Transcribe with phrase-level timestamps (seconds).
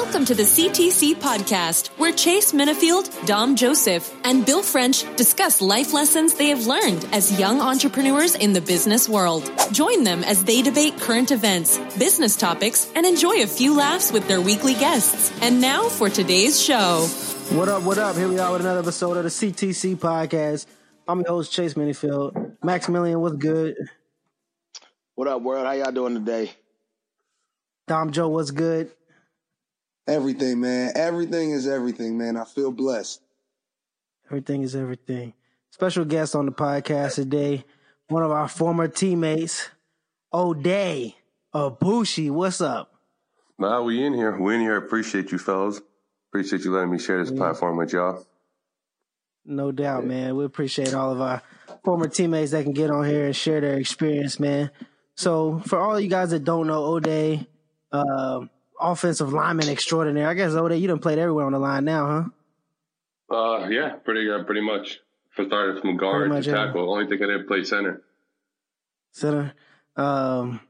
[0.00, 5.92] Welcome to the CTC podcast, where Chase Minnifield, Dom Joseph, and Bill French discuss life
[5.92, 9.50] lessons they have learned as young entrepreneurs in the business world.
[9.72, 14.28] Join them as they debate current events, business topics, and enjoy a few laughs with
[14.28, 15.32] their weekly guests.
[15.42, 17.08] And now for today's show.
[17.50, 18.14] What up, what up?
[18.14, 20.66] Here we are with another episode of the CTC podcast.
[21.08, 22.54] I'm your host, Chase Minnifield.
[22.62, 23.74] Maximilian, what's good?
[25.16, 25.66] What up, world?
[25.66, 26.52] How y'all doing today?
[27.88, 28.92] Dom Joe, what's good?
[30.08, 30.92] Everything, man.
[30.94, 32.38] Everything is everything, man.
[32.38, 33.20] I feel blessed.
[34.26, 35.34] Everything is everything.
[35.70, 37.64] Special guest on the podcast today,
[38.08, 39.68] one of our former teammates,
[40.32, 41.14] Oday
[41.54, 42.30] Aboushi.
[42.30, 42.94] What's up?
[43.58, 44.34] Nah, we in here.
[44.40, 44.78] We in here.
[44.78, 45.82] Appreciate you, fellas.
[46.30, 48.26] Appreciate you letting me share this platform with y'all.
[49.44, 50.36] No doubt, man.
[50.36, 51.42] We appreciate all of our
[51.84, 54.70] former teammates that can get on here and share their experience, man.
[55.16, 57.46] So, for all you guys that don't know, O'Day,
[57.92, 58.46] uh,
[58.80, 60.28] offensive lineman extraordinaire.
[60.28, 62.30] I guess Oday, you done played everywhere on the line now,
[63.30, 63.34] huh?
[63.34, 65.00] Uh, yeah, pretty uh, pretty much.
[65.30, 66.92] For started from guard to tackle.
[66.92, 68.02] Only thing I didn't play center.
[69.12, 69.52] Center.
[69.96, 70.60] Um,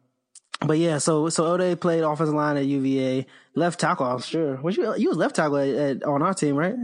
[0.60, 4.06] but yeah, so so Oday played offensive line at UVA, left tackle.
[4.06, 4.56] I'm sure.
[4.60, 6.74] Was you you was left tackle at, at, on our team, right?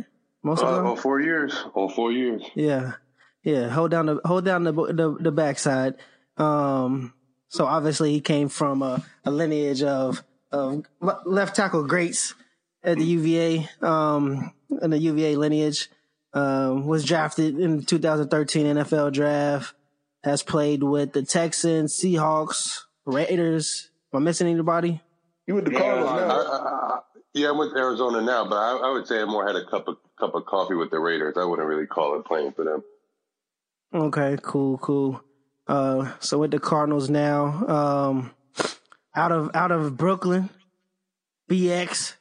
[0.43, 0.89] Most of uh.
[0.89, 1.55] All four years.
[1.75, 2.43] All four years.
[2.55, 2.93] Yeah,
[3.43, 3.69] yeah.
[3.69, 5.97] Hold down the hold down the the, the backside.
[6.37, 7.13] Um,
[7.49, 10.23] so obviously he came from a, a lineage of
[10.55, 10.85] of
[11.27, 12.35] left tackle greats
[12.83, 14.53] at the UVA, um,
[14.83, 15.91] in the UVA lineage.
[16.33, 19.75] Um, was drafted in the 2013 NFL draft.
[20.25, 23.91] Has played with the Texans, Seahawks, Raiders.
[24.13, 25.01] Am I missing anybody?
[25.47, 26.31] You with the Cardinals yeah, now?
[26.31, 26.99] I, I,
[27.35, 29.87] yeah, I'm with Arizona now, but I, I, would say I more had a cup
[29.87, 31.35] of cup of coffee with the Raiders.
[31.37, 32.83] I wouldn't really call it playing for them.
[33.93, 35.23] Okay, cool, cool.
[35.69, 38.31] Uh, so with the Cardinals now, um,
[39.15, 40.51] out of out of Brooklyn,
[41.51, 42.15] BX.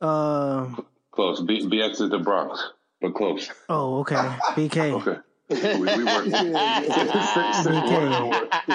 [0.00, 0.74] Uh,
[1.10, 1.40] close.
[1.40, 3.50] B, BX is the Bronx, but close.
[3.68, 4.16] Oh, okay.
[4.16, 4.92] BK.
[5.50, 5.78] okay.
[5.78, 6.26] we, we work.
[7.58, 7.68] next,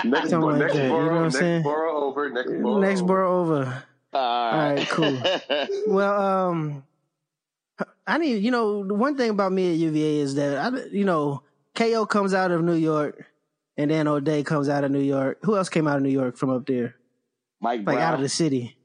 [0.06, 2.30] next, borough, next, borough over.
[2.30, 2.80] Next borough.
[2.80, 3.84] Next borough over.
[4.14, 5.20] All right, cool.
[5.88, 6.84] well, um,
[8.06, 11.06] I need you know the one thing about me at UVA is that I you
[11.06, 11.42] know
[11.76, 13.26] KO comes out of New York,
[13.78, 15.40] and then Oday comes out of New York.
[15.44, 16.96] Who else came out of New York from up there?
[17.64, 17.96] Mike Brown.
[17.96, 18.76] Like out of the city.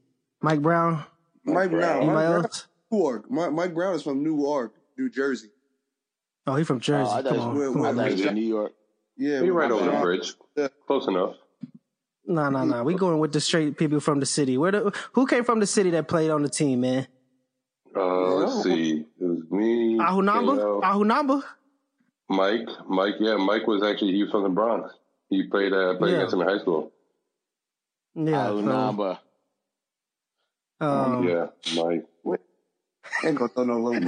[0.41, 1.03] Mike Brown.
[1.43, 1.97] Mike Brown.
[1.97, 2.67] Anybody Mike else?
[2.89, 3.29] Brown, Newark.
[3.29, 5.49] Mike, Mike Brown is from Newark, New Jersey.
[6.47, 7.11] Oh, he's from Jersey.
[7.13, 8.71] Oh, I thought he was New York.
[9.17, 10.33] Yeah, we right over the bridge.
[10.55, 10.69] Yeah.
[10.87, 11.35] Close enough.
[12.25, 12.83] No, no, no.
[12.83, 14.57] We going with the straight people from the city.
[14.57, 17.05] Where the, who came from the city that played on the team, man?
[17.93, 19.05] Uh, let's see.
[19.19, 19.97] It was me.
[19.97, 20.81] Ahunamba.
[20.81, 21.43] Ahunamba.
[22.29, 22.69] Mike.
[22.87, 23.15] Mike.
[23.19, 24.93] Yeah, Mike was actually he was from the Bronx.
[25.29, 26.17] He played uh, played yeah.
[26.19, 26.93] against him in high school.
[28.15, 28.47] Yeah.
[28.47, 29.19] Ahunamba.
[30.81, 32.05] Um, yeah, Mike.
[33.23, 33.99] Ain't gonna throw no low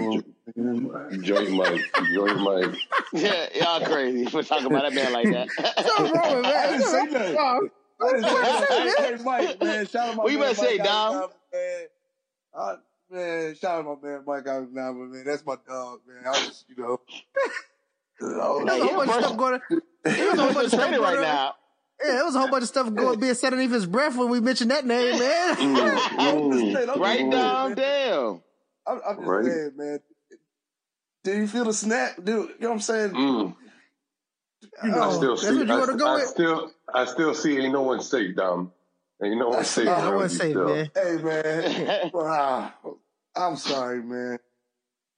[1.22, 1.82] Joint Mike.
[2.14, 2.76] Joint Mike.
[3.14, 5.50] Yeah, y'all crazy for talking about that man like that.
[5.76, 6.46] What's wrong, man?
[6.56, 7.70] I didn't say that.
[8.00, 9.86] I didn't say Mike, man.
[9.86, 11.30] Shout out my what you better say, Dom?
[11.52, 11.86] Man.
[12.58, 12.76] I,
[13.10, 15.24] man, shout out my man Mike out now, man.
[15.26, 16.24] That's my dog, man.
[16.26, 17.02] I just, you know.
[18.22, 19.82] oh, There's a whole bunch of stuff going on.
[20.06, 21.56] There's a whole bunch of stuff right now.
[22.04, 24.30] Yeah, there was a whole bunch of stuff going being said underneath his breath when
[24.30, 25.56] we mentioned that name, man.
[25.58, 28.42] mm, right down, damn.
[28.88, 29.46] I'm, I'm just right.
[29.46, 30.00] saying, man.
[31.24, 32.26] Do you feel the snap, dude?
[32.26, 33.12] You know what I'm saying?
[33.12, 33.56] Mm.
[34.84, 35.48] You know, I still see.
[35.48, 37.58] I, I still, I still see.
[37.60, 38.72] Ain't no one safe, Dom.
[39.24, 39.86] Ain't no one safe.
[39.86, 40.90] no one safe, man.
[40.96, 42.12] Hey, man.
[42.14, 42.74] wow.
[43.36, 44.40] I'm sorry, man.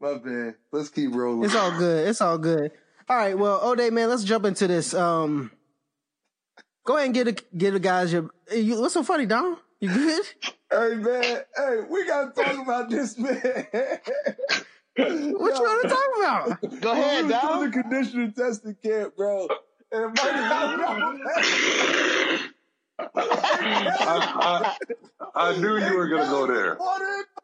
[0.01, 0.55] My bad.
[0.71, 1.45] Let's keep rolling.
[1.45, 2.07] It's all good.
[2.07, 2.71] It's all good.
[3.07, 3.37] All right.
[3.37, 4.93] Well, Oday, man, let's jump into this.
[4.93, 5.51] Um,
[6.85, 8.29] Go ahead and get a, get the guys your.
[8.51, 9.57] You, what's so funny, Don?
[9.79, 10.25] You good?
[10.71, 13.35] Hey man, hey, we gotta talk about this man.
[13.35, 16.81] what you want to talk about?
[16.81, 17.65] Go ahead, Don.
[17.65, 19.47] the conditioning testing camp, bro.
[19.91, 20.39] And I,
[23.15, 24.75] I,
[25.35, 26.75] I, knew you were gonna go there.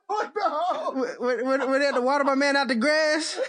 [0.10, 3.40] When, when, when they had to water my man out the grass.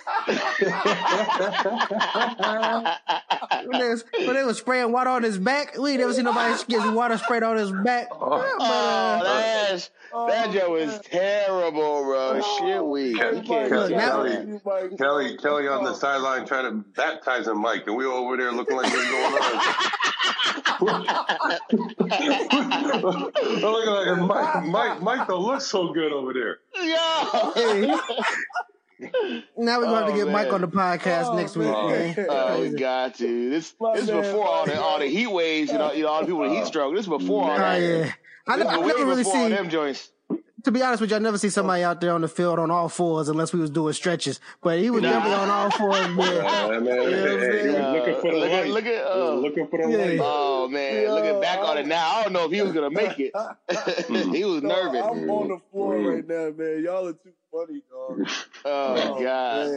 [3.64, 6.62] when, they was, when they was spraying water on his back, we never seen nobody
[6.68, 8.08] get water sprayed on his back.
[8.12, 8.28] Oh,
[8.58, 12.40] but, uh, that's that Joe is terrible, bro.
[12.58, 13.14] Shit, we.
[13.14, 14.60] Kelly, Kelly, Kelly,
[14.98, 18.52] Kelly, Kelly on the sideline trying to baptize a Mike, and we were over there
[18.52, 20.64] looking like what's going on.
[20.80, 21.92] looking
[23.92, 26.58] like Mike, Mike, Mike don't look so good over there.
[26.82, 27.52] Yeah.
[27.54, 27.94] Hey.
[29.56, 30.32] Now we're going oh, to get man.
[30.32, 31.68] Mike on the podcast oh, next week.
[31.68, 32.14] Man.
[32.16, 32.26] Man.
[32.28, 33.50] Oh, we got to.
[33.50, 35.72] This, this is before all the all the heat waves.
[35.72, 36.94] You know, you know, all the people with heat stroke.
[36.94, 37.76] This is before all that.
[37.76, 38.12] Oh, yeah.
[38.46, 40.10] I, I never really seen them joints.
[40.64, 42.70] to be honest with you, I never see somebody out there on the field on
[42.70, 44.40] all fours unless we was doing stretches.
[44.62, 45.12] But he was nah.
[45.12, 46.08] definitely on all fours.
[46.08, 46.16] Man.
[46.16, 48.52] Man, he was looking for the look light.
[48.52, 50.04] At, look at, uh, looking for the yeah.
[50.04, 50.20] light.
[50.60, 51.12] Oh man, yeah.
[51.12, 53.32] looking back on it now, I don't know if he was gonna make it.
[54.34, 55.02] he was no, nervous.
[55.02, 56.14] I'm on the floor mm.
[56.14, 56.84] right now, man.
[56.84, 58.28] Y'all are too funny, dog.
[58.62, 59.68] Oh, oh god.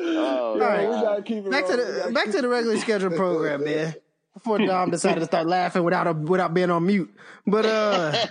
[0.00, 0.88] oh, All right.
[0.88, 3.94] we gotta keep it back to the back to the regular schedule program, man
[4.38, 7.12] before Dom decided to start laughing without a, without being on mute.
[7.44, 8.28] But uh,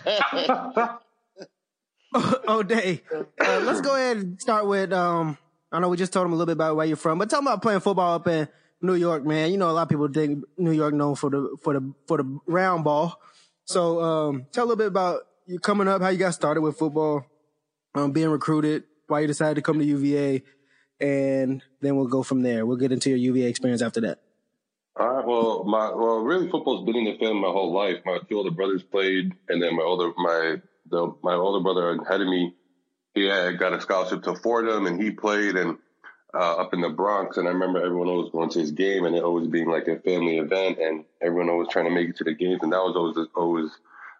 [2.14, 3.02] oh, day.
[3.12, 4.94] Uh, let's go ahead and start with.
[4.94, 5.38] Um,
[5.72, 7.40] I know we just told him a little bit about where you're from, but tell
[7.40, 8.48] him about playing football up in
[8.82, 9.52] New York, man.
[9.52, 12.18] You know, a lot of people think New York known for the for the for
[12.18, 13.20] the round ball.
[13.66, 16.78] So um, tell a little bit about you coming up, how you got started with
[16.78, 17.26] football,
[17.96, 20.44] um, being recruited, why you decided to come to UVA,
[21.00, 22.66] and then we'll go from there.
[22.66, 24.20] We'll get into your UVA experience after that.
[25.00, 25.26] All right.
[25.28, 27.98] Well, my well, really, football's been in the family my whole life.
[28.06, 30.58] My two older brothers played, and then my older my
[30.90, 32.56] the my older brother ahead of me,
[33.14, 35.78] he had got a scholarship to Fordham, and he played and
[36.38, 37.38] uh, up in the Bronx.
[37.38, 40.00] And I remember everyone always going to his game, and it always being like a
[40.00, 42.96] family event, and everyone always trying to make it to the games, and that was
[42.96, 43.72] always always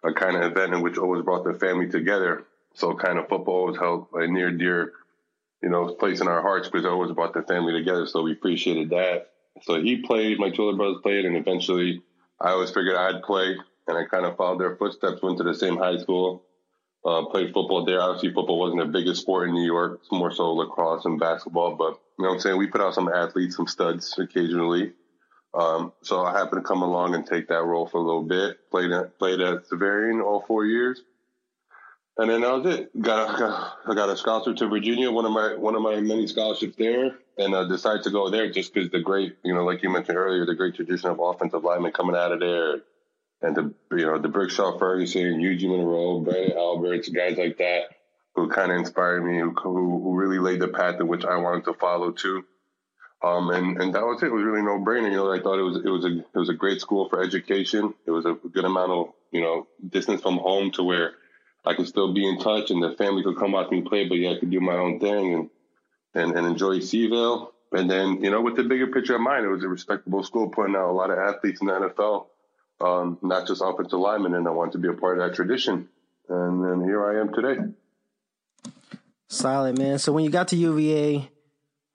[0.04, 2.44] a kind of event in which always brought the family together.
[2.74, 4.92] So kind of football always held a near dear,
[5.62, 8.06] you know, place in our hearts because it always brought the family together.
[8.06, 9.30] So we appreciated that.
[9.62, 12.02] So he played, my two older brothers played, and eventually
[12.40, 13.56] I always figured I'd play,
[13.88, 16.44] and I kind of followed their footsteps, went to the same high school,
[17.04, 18.00] uh, played football there.
[18.00, 20.00] Obviously, football wasn't the biggest sport in New York.
[20.02, 22.58] It's more so lacrosse and basketball, but you know what I'm saying?
[22.58, 24.92] We put out some athletes, some studs occasionally.
[25.54, 28.70] Um, so I happened to come along and take that role for a little bit.
[28.70, 31.02] Played at, played at Xaverian all four years.
[32.18, 33.00] And then that was it.
[33.00, 36.26] Got, got I got a scholarship to Virginia, one of my one of my many
[36.26, 39.84] scholarships there, and uh, decided to go there just because the great, you know, like
[39.84, 42.80] you mentioned earlier, the great tradition of offensive linemen coming out of there,
[43.42, 47.90] and the you know D'Brickashaw Ferguson, Eugene Monroe, Branden Alberts, guys like that
[48.38, 51.64] who kind of inspired me, who, who really laid the path in which I wanted
[51.64, 52.44] to follow too.
[53.22, 54.26] Um, and, and that was it.
[54.26, 55.10] It was really no brainer.
[55.10, 57.20] You know, I thought it was, it was a, it was a great school for
[57.20, 57.94] education.
[58.06, 61.14] It was a good amount of, you know, distance from home to where
[61.64, 64.14] I could still be in touch and the family could come watch me play, but
[64.14, 65.50] yeah, I could do my own thing and,
[66.14, 67.48] and, and enjoy CVille.
[67.72, 70.48] And then, you know, with the bigger picture in mind, it was a respectable school
[70.48, 72.26] putting out a lot of athletes in the NFL,
[72.80, 74.34] um, not just offensive linemen.
[74.34, 75.88] And I wanted to be a part of that tradition.
[76.28, 77.72] And then here I am today.
[79.28, 79.98] Solid, man.
[79.98, 81.30] So when you got to UVA,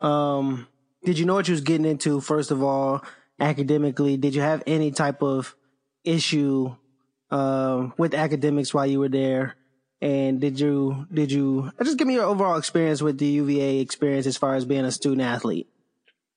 [0.01, 0.67] um,
[1.03, 3.03] did you know what you was getting into, first of all,
[3.39, 4.17] academically?
[4.17, 5.55] Did you have any type of
[6.03, 6.75] issue
[7.31, 9.55] um, with academics while you were there?
[10.01, 14.27] And did you did you just give me your overall experience with the UVA experience
[14.27, 15.69] as far as being a student athlete?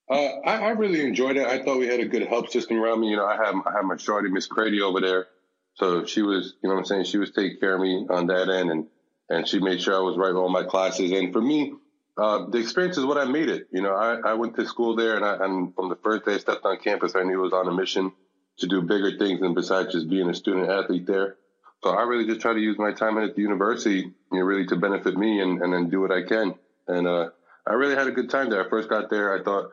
[0.09, 0.15] Uh,
[0.45, 1.47] I, I, really enjoyed it.
[1.47, 3.09] I thought we had a good help system around me.
[3.09, 5.27] You know, I have I have my shorty Miss Crady over there,
[5.75, 8.29] so she was, you know, what I'm saying she was taking care of me on
[8.29, 8.87] that end, and
[9.29, 11.11] and she made sure I was right with all my classes.
[11.11, 11.75] And for me,
[12.17, 13.67] uh, the experience is what I made it.
[13.73, 16.35] You know, I, I went to school there, and, I, and from the first day
[16.35, 18.13] I stepped on campus, I knew I was on a mission
[18.59, 21.37] to do bigger things than besides just being a student athlete there.
[21.83, 24.67] So I really just try to use my time at the university, you know, really
[24.67, 26.55] to benefit me and, and then do what I can.
[26.87, 27.31] And, uh,
[27.67, 28.65] I really had a good time there.
[28.65, 29.37] I first got there.
[29.37, 29.73] I thought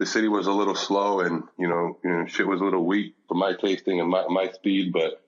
[0.00, 2.84] the city was a little slow and, you know, you know, shit was a little
[2.84, 4.92] weak for my tasting and my, my speed.
[4.92, 5.22] But,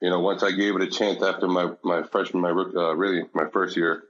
[0.00, 3.24] you know, once I gave it a chance after my, my freshman, my, uh, really
[3.34, 4.04] my first year,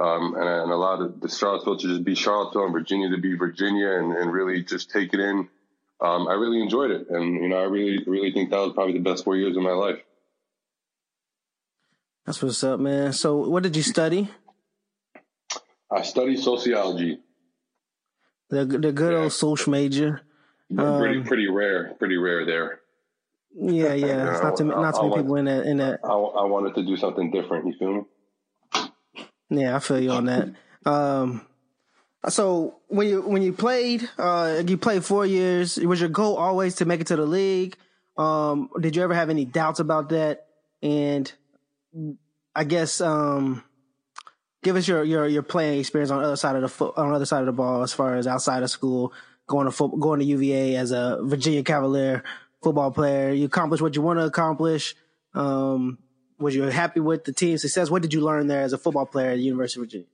[0.00, 3.90] um, and, and allowed the Charlottesville to just be Charlottesville and Virginia to be Virginia
[3.90, 5.48] and, and really just take it in
[6.02, 8.94] um, I really enjoyed it, and you know, I really, really think that was probably
[8.94, 10.00] the best four years of my life.
[12.26, 13.12] That's what's up, man.
[13.12, 14.28] So, what did you study?
[15.88, 17.20] I studied sociology.
[18.52, 19.20] The the good yeah.
[19.20, 20.20] old social major.
[20.68, 22.80] Pretty um, pretty rare, pretty rare there.
[23.56, 24.34] Yeah, yeah.
[24.34, 26.00] It's not too not too many people in that in that.
[26.04, 27.66] I, I wanted to do something different.
[27.66, 29.62] You feel me?
[29.62, 30.50] Yeah, I feel you on that.
[30.84, 31.46] Um,
[32.28, 35.78] so when you when you played, uh, you played four years.
[35.78, 37.78] Was your goal always to make it to the league?
[38.18, 40.46] Um, did you ever have any doubts about that?
[40.82, 41.32] And
[42.54, 43.64] I guess um,
[44.62, 47.10] give us your your your playing experience on the other side of the fo- on
[47.10, 49.12] the other side of the ball, as far as outside of school,
[49.46, 52.22] going to fo- going to UVA as a Virginia Cavalier
[52.62, 53.32] football player.
[53.32, 54.94] You accomplished what you want to accomplish.
[55.34, 55.98] Um,
[56.38, 57.90] was you happy with the team success?
[57.90, 60.06] What did you learn there as a football player at the University of Virginia?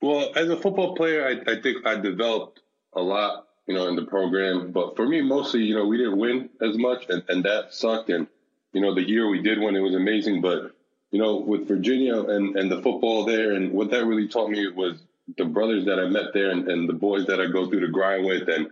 [0.00, 2.60] Well, as a football player, I, I think I developed
[2.92, 4.72] a lot, you know, in the program.
[4.72, 8.10] But for me, mostly, you know, we didn't win as much, and, and that sucked.
[8.10, 8.26] And
[8.72, 10.42] you know, the year we did win, it was amazing.
[10.42, 10.75] But
[11.16, 14.68] you know, with Virginia and and the football there, and what that really taught me
[14.68, 15.02] was
[15.38, 17.88] the brothers that I met there and, and the boys that I go through the
[17.88, 18.66] grind with, and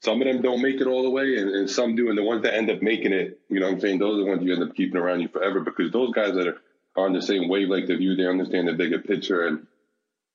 [0.00, 2.08] some of them don't make it all the way, and, and some do.
[2.08, 3.98] And the ones that end up making it, you know, I'm saying?
[3.98, 6.46] Those are the ones you end up keeping around you forever because those guys that
[6.48, 6.56] are,
[6.96, 9.66] are on the same wavelength of you, they understand the bigger picture, and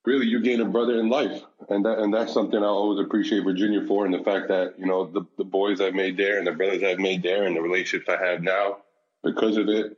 [0.05, 3.43] really you gain a brother in life, and that and that's something I always appreciate
[3.43, 6.45] Virginia for, and the fact that you know the the boys I've made there and
[6.45, 8.77] the brothers I've made there, and the relationships I have now
[9.23, 9.97] because of it.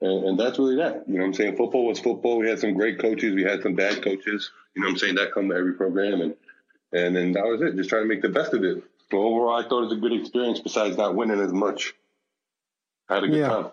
[0.00, 1.04] And, and that's really that.
[1.08, 1.56] You know what I'm saying?
[1.56, 2.38] Football was football.
[2.38, 3.34] We had some great coaches.
[3.34, 4.50] We had some bad coaches.
[4.74, 5.14] You know what I'm saying?
[5.16, 6.20] That come to every program.
[6.20, 6.34] And
[6.92, 7.76] and then that was it.
[7.76, 8.82] Just trying to make the best of it.
[9.10, 11.94] So overall, I thought it was a good experience besides not winning as much.
[13.08, 13.48] I had a good Yeah.
[13.48, 13.66] time.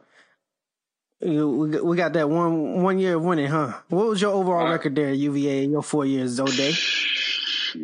[1.21, 3.73] We got- we got that one one year of winning, huh?
[3.89, 6.71] What was your overall Uh, record there at UVA in your four years, Oday?
[6.73, 7.81] Shit.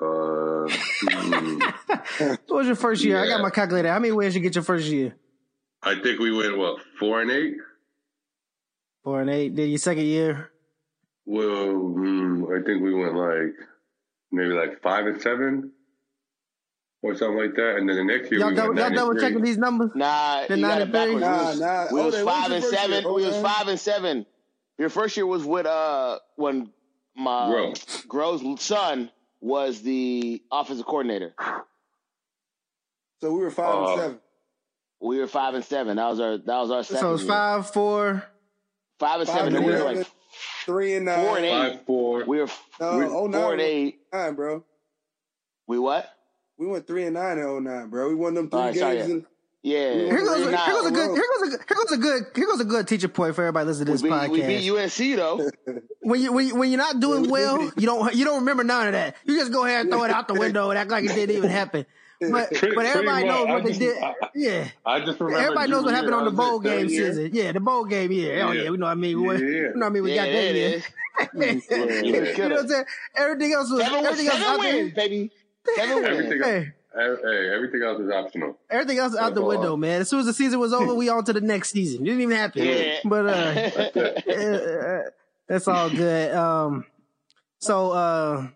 [0.00, 1.58] Uh, hmm.
[2.46, 3.18] What was your first year?
[3.18, 3.88] I got my calculator.
[3.88, 5.14] How many wins you get your first year?
[5.86, 7.54] I think we went, what, four and eight?
[9.04, 9.54] Four and eight.
[9.54, 10.50] Did your second year,
[11.24, 13.54] Well, hmm, I think we went like
[14.32, 15.70] maybe like five and seven
[17.02, 17.76] or something like that.
[17.76, 19.20] And then the next year y'all we double, y'all double three.
[19.20, 19.90] checking these numbers.
[19.94, 21.20] Nah, The you got it backwards.
[21.20, 21.86] Nah, we was, nah.
[21.92, 23.02] we Oh, was that was five and seven.
[23.04, 23.12] year.
[23.12, 23.42] we was Okay.
[23.42, 24.26] five and seven.
[24.78, 26.70] Your first year was with uh when
[27.16, 28.06] my Groh.
[28.08, 31.32] Groh's son was the offensive coordinator.
[33.20, 34.18] So we were five Uh, and seven.
[35.00, 35.96] We were five and seven.
[35.96, 37.00] That was our that was our second.
[37.00, 37.32] So it's year.
[37.32, 38.24] five, four.
[38.98, 39.56] five and Five seven.
[39.56, 40.06] and we were like
[40.64, 41.24] Three and nine.
[41.26, 41.50] four and eight.
[41.76, 42.24] Five, four.
[42.24, 42.48] we were
[42.80, 43.52] No, we oh, four nine.
[43.52, 43.98] and eight.
[44.12, 44.64] Nine, bro.
[45.66, 46.10] We what?
[46.58, 48.08] We went three and nine in 09, bro.
[48.08, 49.08] We won them three All right, sorry, games.
[49.08, 49.14] yeah.
[49.14, 49.26] in-
[49.62, 49.94] Yeah.
[49.94, 51.10] We Here were goes, three here Nah, goes a good.
[51.10, 52.22] Here goes a here goes a good.
[52.34, 54.30] Here goes a good teacher point for everybody listening to this we, beat, podcast.
[54.30, 55.50] we beat UNC though.
[56.00, 58.86] when you when, you, when you're not doing well, you don't you don't remember none
[58.88, 59.16] of that.
[59.24, 61.36] You just go ahead and throw it out the window and act like it didn't
[61.36, 61.84] even happen.
[62.30, 64.02] But Pretty- but everybody pretty knows what I they just- did.
[64.02, 65.38] I- Yeah, I just remember.
[65.42, 67.30] everybody knows what happened on the bowl game season.
[67.34, 68.10] Yeah, the bowl game.
[68.12, 68.62] Yeah, oh Yeah.
[68.62, 69.20] yeah, we know what I mean.
[69.20, 69.38] We, Yeah.
[69.40, 70.02] you know what I mean.
[70.02, 70.82] We yeah, got there that it year.
[72.36, 72.84] you know what I'm saying?
[73.16, 74.76] Everything else was Seven, everything else seven out there.
[74.76, 75.30] wins, baby.
[75.74, 76.42] Seven Everything, wins.
[76.94, 78.56] Hey, hey, everything else is optional.
[78.70, 79.48] everything else out the Football.
[79.48, 80.00] window, man.
[80.00, 82.00] As soon as the season was over, we on to the next season.
[82.02, 82.62] It didn't even happen.
[82.64, 82.96] Yeah.
[83.04, 85.02] But uh, uh,
[85.46, 86.34] that's all good.
[86.34, 86.86] Um,
[87.58, 88.48] so, uh,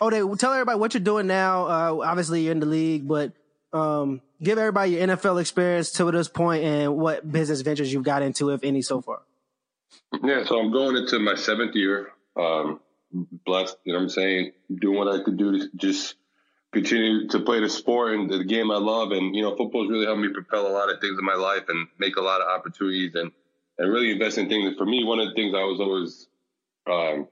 [0.00, 1.66] oh, they tell everybody what you're doing now.
[1.66, 3.32] Uh, obviously you're in the league, but
[3.72, 8.22] um, give everybody your NFL experience to this point and what business ventures you've got
[8.22, 9.20] into, if any, so far.
[10.22, 12.12] Yeah, so I'm going into my seventh year.
[12.36, 12.80] Um,
[13.12, 14.52] blessed, you know what I'm saying?
[14.74, 16.14] Doing what I could do to just
[16.72, 19.12] continue to play the sport and the game I love.
[19.12, 21.64] And, you know, football's really helped me propel a lot of things in my life
[21.68, 23.32] and make a lot of opportunities and,
[23.78, 24.76] and really invest in things.
[24.76, 26.26] For me, one of the things I was always,
[26.86, 27.28] um,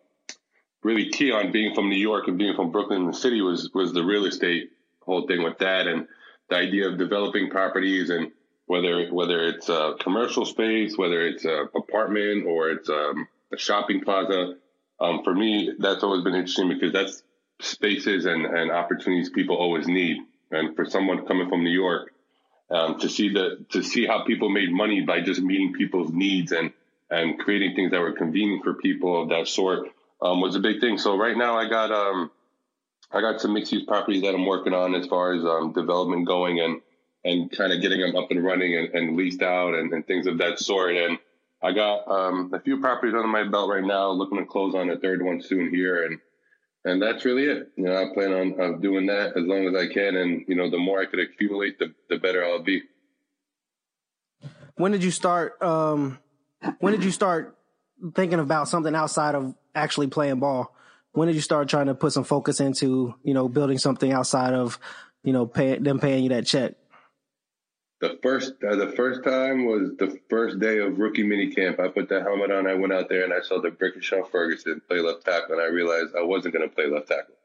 [0.85, 3.93] really key on being from New York and being from Brooklyn, the city was, was
[3.93, 5.87] the real estate whole thing with that.
[5.87, 6.07] And
[6.49, 8.31] the idea of developing properties and
[8.67, 14.03] whether, whether it's a commercial space, whether it's an apartment or it's, um, a shopping
[14.03, 14.55] plaza.
[15.01, 17.23] Um, for me, that's always been interesting because that's
[17.61, 20.19] spaces and, and opportunities people always need.
[20.51, 22.13] And for someone coming from New York,
[22.71, 26.53] um, to see the to see how people made money by just meeting people's needs
[26.53, 26.73] and
[27.11, 29.89] and creating things that were convenient for people of that sort
[30.23, 30.99] um, was a big thing.
[30.99, 32.31] So right now, I got um,
[33.13, 36.27] I got some mixed use properties that I'm working on as far as um, development
[36.27, 36.81] going and
[37.25, 40.27] and kind of getting them up and running and, and leased out and, and things
[40.27, 40.95] of that sort.
[40.95, 41.19] And
[41.63, 44.91] I got um, a few properties under my belt right now, looking to close on
[44.91, 46.19] a third one soon here, and
[46.85, 47.71] and that's really it.
[47.77, 50.55] You know, I plan on, on doing that as long as I can, and you
[50.55, 52.83] know, the more I could accumulate, the the better I'll be.
[54.77, 55.63] When did you start?
[55.63, 56.19] Um,
[56.81, 57.57] when did you start
[58.15, 60.75] thinking about something outside of actually playing ball?
[61.13, 64.53] When did you start trying to put some focus into, you know, building something outside
[64.53, 64.79] of,
[65.23, 66.75] you know, pay, them paying you that check?
[68.01, 71.81] The first uh, the first time was the first day of rookie minicamp.
[71.81, 72.67] I put the helmet on.
[72.67, 76.15] I went out there and I saw D'Brickashaw Ferguson play left tackle, and I realized
[76.15, 77.37] I wasn't going to play left tackle.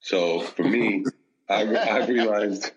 [0.00, 1.04] So for me,
[1.48, 2.70] I, I realized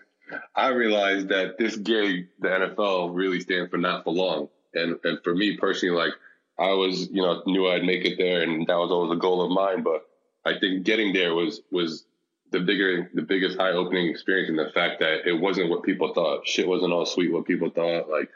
[0.55, 4.49] I realized that this gig, the NFL, really stands for not for long.
[4.73, 6.13] And and for me personally, like
[6.59, 9.41] I was, you know, knew I'd make it there, and that was always a goal
[9.43, 9.83] of mine.
[9.83, 10.03] But
[10.45, 12.05] I think getting there was was
[12.51, 16.13] the bigger, the biggest eye opening experience, and the fact that it wasn't what people
[16.13, 16.47] thought.
[16.47, 18.09] Shit wasn't all sweet what people thought.
[18.09, 18.29] Like,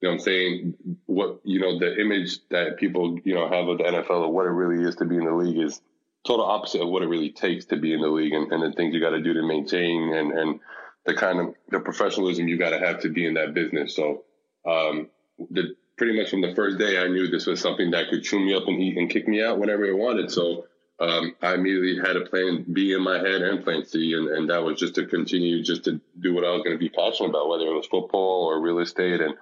[0.00, 0.74] you know, what I'm saying
[1.06, 4.46] what you know, the image that people you know have of the NFL or what
[4.46, 5.80] it really is to be in the league is
[6.26, 8.74] total opposite of what it really takes to be in the league, and, and the
[8.74, 10.60] things you got to do to maintain, and and
[11.04, 13.94] the kind of the professionalism you got to have to be in that business.
[13.94, 14.24] So,
[14.66, 15.08] um,
[15.50, 18.38] the pretty much from the first day, I knew this was something that could chew
[18.38, 20.30] me up and eat and kick me out whenever it wanted.
[20.30, 20.66] So
[21.00, 24.50] um, I immediately had a plan B in my head and plan C, and, and
[24.50, 27.30] that was just to continue just to do what I was going to be passionate
[27.30, 29.34] about, whether it was football or real estate and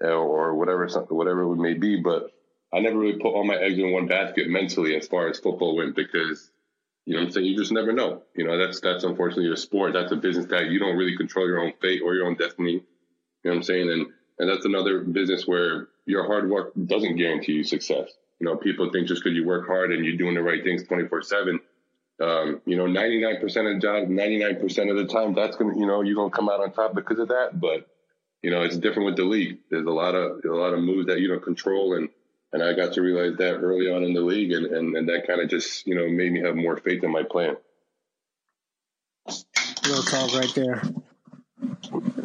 [0.00, 2.00] or whatever whatever it may be.
[2.00, 2.32] But
[2.72, 5.76] I never really put all my eggs in one basket mentally as far as football
[5.76, 6.50] went because
[7.04, 7.46] You know what I'm saying?
[7.46, 8.22] You just never know.
[8.36, 9.92] You know, that's that's unfortunately a sport.
[9.92, 12.72] That's a business that you don't really control your own fate or your own destiny.
[12.72, 12.80] You
[13.44, 13.90] know what I'm saying?
[13.90, 14.06] And
[14.38, 18.08] and that's another business where your hard work doesn't guarantee you success.
[18.38, 20.84] You know, people think just because you work hard and you're doing the right things
[20.84, 21.60] 24 seven,
[22.22, 25.86] um, you know, 99% of the job, 99% of the time, that's going to, you
[25.86, 27.60] know, you're going to come out on top because of that.
[27.60, 27.86] But,
[28.42, 29.58] you know, it's different with the league.
[29.70, 31.94] There's a lot of, a lot of moves that you don't control.
[31.94, 32.08] And,
[32.52, 34.52] and I got to realize that early on in the league.
[34.52, 37.10] And, and, and that kind of just, you know, made me have more faith in
[37.10, 37.56] my plan.
[39.86, 40.82] Real talk right there.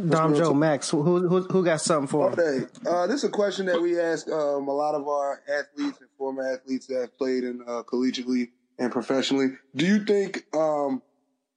[0.10, 2.39] Dom Joe, Max, who, who who got something for him?
[2.39, 6.00] Okay, uh, this is a question that we ask um, a lot of our athletes
[6.01, 9.50] and former athletes that have played in uh, collegiately and professionally.
[9.75, 11.01] Do you think um,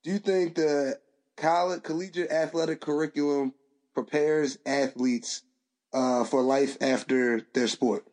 [0.03, 0.99] do you think the
[1.37, 3.55] college collegiate athletic curriculum
[3.95, 5.43] prepares athletes
[5.93, 8.05] uh, for life after their sport?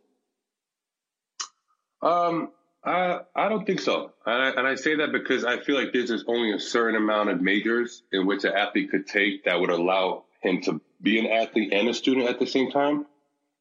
[2.01, 2.51] Um,
[2.83, 5.93] I I don't think so, and I, and I say that because I feel like
[5.93, 9.69] there's only a certain amount of majors in which an athlete could take that would
[9.69, 13.05] allow him to be an athlete and a student at the same time.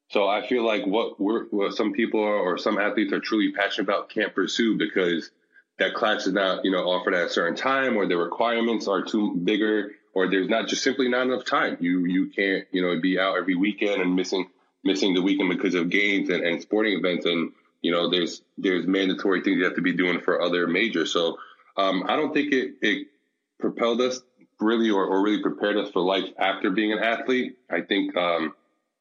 [0.08, 3.52] So I feel like what we're what some people are, or some athletes are truly
[3.52, 5.30] passionate about can't pursue because
[5.78, 9.02] that class is not you know offered at a certain time, or the requirements are
[9.02, 11.76] too bigger, or there's not just simply not enough time.
[11.80, 14.48] You you can't you know be out every weekend and missing
[14.82, 18.86] missing the weekend because of games and, and sporting events and you know, there's there's
[18.86, 21.12] mandatory things you have to be doing for other majors.
[21.12, 21.38] So
[21.76, 23.08] um, I don't think it, it
[23.58, 24.20] propelled us
[24.60, 27.56] really or, or really prepared us for life after being an athlete.
[27.70, 28.54] I think um,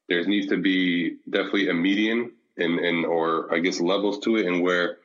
[0.08, 4.46] there needs to be definitely a median and and or I guess levels to it,
[4.46, 4.98] and where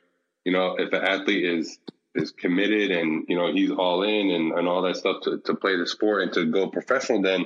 [0.44, 1.78] you know if an athlete is
[2.14, 5.54] is committed and you know he's all in and, and all that stuff to, to
[5.54, 7.44] play the sport and to go professional, then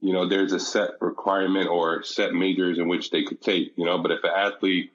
[0.00, 3.72] you know there's a set requirement or set majors in which they could take.
[3.76, 4.92] You know, but if an athlete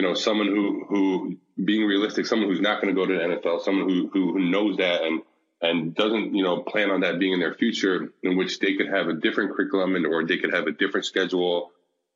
[0.00, 3.20] you know, someone who, who being realistic, someone who's not going to go to the
[3.20, 5.20] NFL, someone who, who knows that and,
[5.60, 8.88] and doesn't, you know, plan on that being in their future, in which they could
[8.88, 11.70] have a different curriculum and, or they could have a different schedule,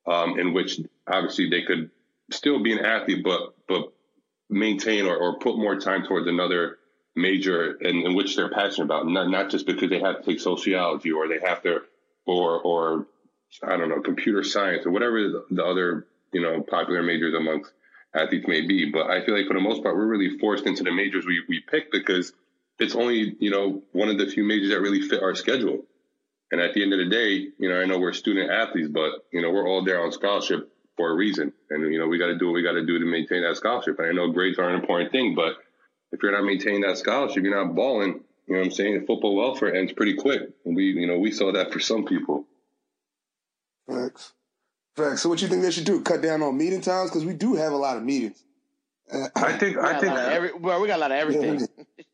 [0.07, 1.91] um, in which obviously they could
[2.31, 3.93] still be an athlete, but, but
[4.49, 6.78] maintain or, or put more time towards another
[7.15, 10.41] major in, in which they're passionate about, not, not just because they have to take
[10.41, 11.80] sociology or they have to,
[12.25, 13.06] or, or
[13.63, 17.73] I don't know, computer science or whatever the other you know, popular majors amongst
[18.15, 18.91] athletes may be.
[18.91, 21.43] But I feel like for the most part, we're really forced into the majors we,
[21.49, 22.33] we pick because
[22.79, 25.85] it's only, you know, one of the few majors that really fit our schedule.
[26.50, 29.27] And at the end of the day, you know, I know we're student athletes, but,
[29.33, 31.53] you know, we're all there on scholarship for a reason.
[31.71, 33.57] And, you know, we got to do what we got to do to maintain that
[33.57, 33.99] scholarship.
[33.99, 35.55] And I know grades are an important thing, but
[36.13, 39.05] if you're not maintaining that scholarship, you're not balling, you know what I'm saying?
[39.07, 40.43] Football welfare ends pretty quick.
[40.65, 42.45] And we, you know, we saw that for some people.
[43.89, 44.33] Thanks.
[44.97, 45.23] Facts.
[45.23, 46.00] So what you think they should do?
[46.02, 48.43] Cut down on meeting times because we do have a lot of meetings.
[49.13, 49.76] Uh, I think.
[49.76, 50.13] I think.
[50.13, 51.67] Every, well, we got a lot of everything.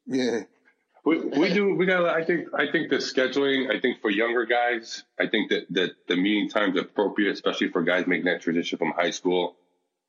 [0.07, 0.41] yeah.
[1.05, 4.45] We, we do we got I think I think the scheduling I think for younger
[4.45, 8.77] guys I think that, that the meeting times appropriate especially for guys making that transition
[8.77, 9.57] from high school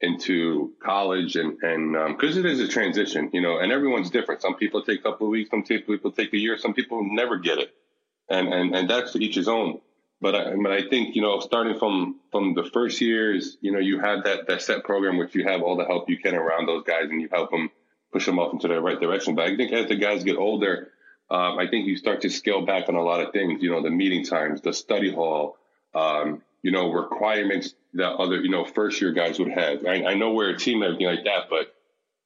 [0.02, 4.42] into college and and because um, it is a transition you know and everyone's different
[4.42, 7.38] some people take a couple of weeks some people take a year some people never
[7.38, 7.74] get it
[8.30, 9.80] and and and that's to each his own
[10.22, 13.80] but I, but I think you know, starting from from the first years, you know,
[13.80, 16.68] you have that that set program which you have all the help you can around
[16.68, 17.72] those guys, and you help them
[18.14, 19.36] push them off into the right direction.
[19.36, 20.90] But I think as the guys get older,
[21.30, 23.64] um, I think you start to scale back on a lot of things.
[23.64, 25.58] You know, the meeting times, the study hall,
[25.96, 29.86] um, you know, requirements that other you know first year guys would have.
[29.88, 31.74] I, I know we're a team, and everything like that, but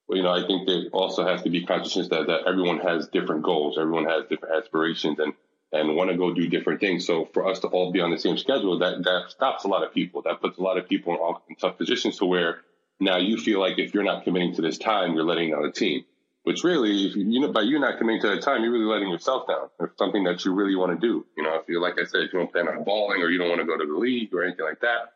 [0.08, 3.42] you know, I think there also has to be consciousness that that everyone has different
[3.42, 5.32] goals, everyone has different aspirations, and
[5.72, 7.06] and want to go do different things.
[7.06, 9.84] So for us to all be on the same schedule, that, that stops a lot
[9.84, 10.22] of people.
[10.22, 12.58] That puts a lot of people in, all, in tough positions to where
[13.00, 15.72] now you feel like if you're not committing to this time, you're letting down the
[15.72, 16.04] team.
[16.44, 18.84] Which really, if you, you know, by you not committing to the time, you're really
[18.84, 19.68] letting yourself down.
[19.80, 22.20] If something that you really want to do, you know, if you, like I said,
[22.22, 24.32] if you don't plan on balling or you don't want to go to the league
[24.32, 25.14] or anything like that,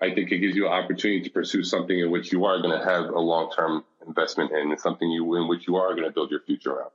[0.00, 2.78] I think it gives you an opportunity to pursue something in which you are going
[2.78, 6.12] to have a long-term investment in and something you, in which you are going to
[6.12, 6.90] build your future around.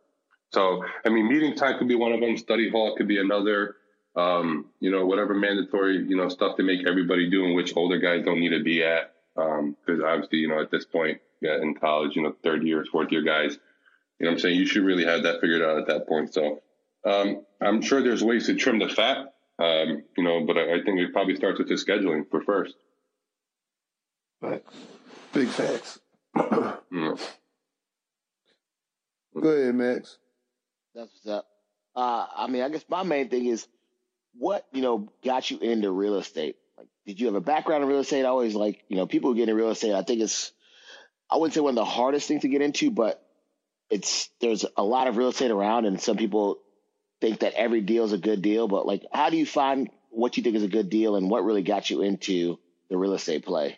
[0.53, 2.37] So, I mean, meeting time could be one of them.
[2.37, 3.75] Study hall could be another.
[4.15, 7.97] Um, you know, whatever mandatory, you know, stuff to make everybody do in which older
[7.97, 9.15] guys don't need to be at.
[9.35, 12.85] Um, cause obviously, you know, at this point yeah, in college, you know, third year,
[12.91, 13.57] fourth year guys,
[14.19, 14.55] you know I'm saying?
[14.55, 16.31] You should really have that figured out at that point.
[16.31, 16.61] So,
[17.03, 20.83] um, I'm sure there's ways to trim the fat, um, you know, but I, I
[20.83, 22.75] think it probably starts with the scheduling for first.
[24.41, 24.63] Right.
[25.33, 25.99] Big facts.
[26.35, 27.19] mm.
[29.41, 30.19] Go ahead, Max.
[30.95, 31.47] That's what's up.
[31.95, 33.67] Uh, I mean, I guess my main thing is
[34.37, 36.55] what, you know, got you into real estate?
[36.77, 38.25] Like, did you have a background in real estate?
[38.25, 40.51] I always like, you know, people who get into real estate, I think it's,
[41.29, 43.23] I wouldn't say one of the hardest things to get into, but
[43.89, 46.59] it's there's a lot of real estate around, and some people
[47.21, 48.67] think that every deal is a good deal.
[48.67, 51.43] But like, how do you find what you think is a good deal, and what
[51.43, 52.57] really got you into
[52.89, 53.77] the real estate play?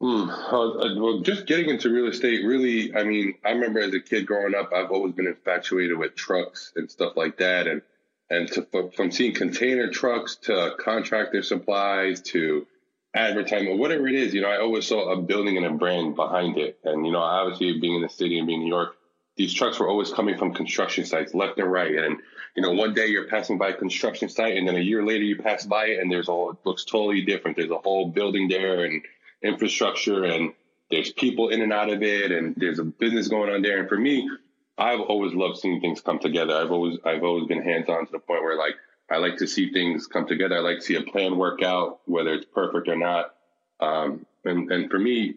[0.00, 4.26] Uh, well, just getting into real estate, really, I mean, I remember as a kid
[4.26, 7.66] growing up, I've always been infatuated with trucks and stuff like that.
[7.66, 7.80] And,
[8.28, 12.66] and to, from seeing container trucks to contractor supplies to
[13.14, 16.58] advertisement, whatever it is, you know, I always saw a building and a brand behind
[16.58, 16.78] it.
[16.84, 18.96] And, you know, obviously being in the city and being in New York,
[19.36, 21.94] these trucks were always coming from construction sites left and right.
[21.94, 22.18] And,
[22.56, 25.24] you know, one day you're passing by a construction site and then a year later
[25.24, 27.56] you pass by it and there's all, it looks totally different.
[27.56, 29.02] There's a whole building there and,
[29.44, 30.52] infrastructure and
[30.90, 33.80] there's people in and out of it and there's a business going on there.
[33.80, 34.28] And for me,
[34.76, 36.54] I've always loved seeing things come together.
[36.54, 38.74] I've always I've always been hands on to the point where like
[39.10, 40.56] I like to see things come together.
[40.56, 43.34] I like to see a plan work out, whether it's perfect or not.
[43.80, 45.36] Um, and and for me,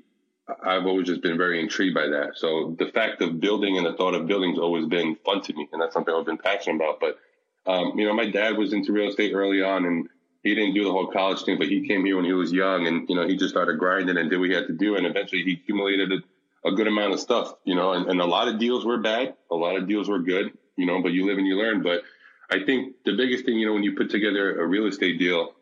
[0.63, 2.37] I've always just been very intrigued by that.
[2.37, 5.53] So the fact of building and the thought of building has always been fun to
[5.53, 6.99] me, and that's something I've been passionate about.
[6.99, 7.19] But
[7.65, 10.09] um, you know, my dad was into real estate early on, and
[10.43, 12.87] he didn't do the whole college thing, but he came here when he was young,
[12.87, 15.05] and you know he just started grinding and did what he had to do, and
[15.05, 17.93] eventually he accumulated a, a good amount of stuff, you know.
[17.93, 20.85] And, and, a lot of deals were bad, a lot of deals were good, you
[20.85, 21.01] know.
[21.01, 21.81] But you live and you learn.
[21.81, 22.03] But
[22.49, 25.53] I think the biggest thing, you know, when you put together a real estate deal,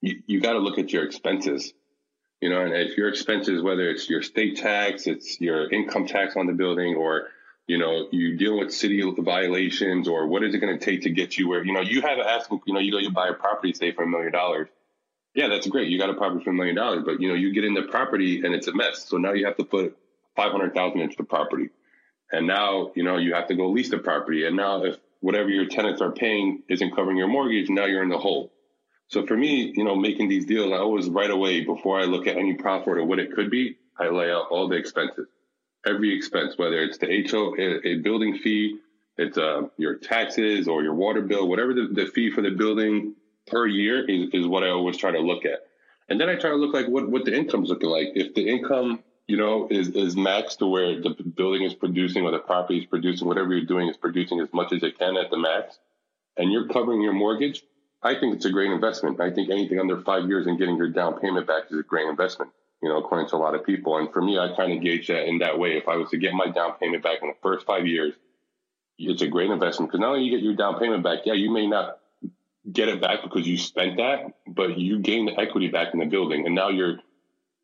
[0.00, 1.72] you, you got to look at your expenses,
[2.40, 2.60] you know.
[2.62, 6.52] And if your expenses, whether it's your state tax, it's your income tax on the
[6.52, 7.28] building, or
[7.66, 11.10] you know, you deal with city violations or what is it going to take to
[11.10, 13.28] get you where, you know, you have to ask, you know, you go, you buy
[13.28, 14.68] a property, say for a million dollars.
[15.34, 15.88] Yeah, that's great.
[15.88, 17.82] You got a property for a million dollars, but you know, you get in the
[17.82, 19.08] property and it's a mess.
[19.08, 19.96] So now you have to put
[20.36, 21.70] 500,000 into the property.
[22.30, 24.46] And now, you know, you have to go lease the property.
[24.46, 28.10] And now if whatever your tenants are paying isn't covering your mortgage, now you're in
[28.10, 28.52] the hole.
[29.08, 32.26] So for me, you know, making these deals, I always right away before I look
[32.26, 35.26] at any profit or what it could be, I lay out all the expenses
[35.86, 38.78] every expense, whether it's the HOA, a building fee,
[39.16, 43.14] it's uh, your taxes or your water bill, whatever the, the fee for the building
[43.46, 45.66] per year is, is what I always try to look at.
[46.08, 48.08] And then I try to look like what, what the income's looking like.
[48.14, 52.32] If the income, you know, is, is maxed to where the building is producing or
[52.32, 55.30] the property is producing, whatever you're doing is producing as much as it can at
[55.30, 55.78] the max,
[56.36, 57.62] and you're covering your mortgage,
[58.02, 59.20] I think it's a great investment.
[59.20, 62.08] I think anything under five years and getting your down payment back is a great
[62.08, 62.50] investment
[62.84, 63.96] you know, according to a lot of people.
[63.96, 65.78] And for me, I kind of gauge that in that way.
[65.78, 68.12] If I was to get my down payment back in the first five years,
[68.98, 71.50] it's a great investment because not only you get your down payment back, yeah, you
[71.50, 71.96] may not
[72.70, 76.04] get it back because you spent that, but you gain the equity back in the
[76.04, 76.44] building.
[76.44, 76.98] And now you're,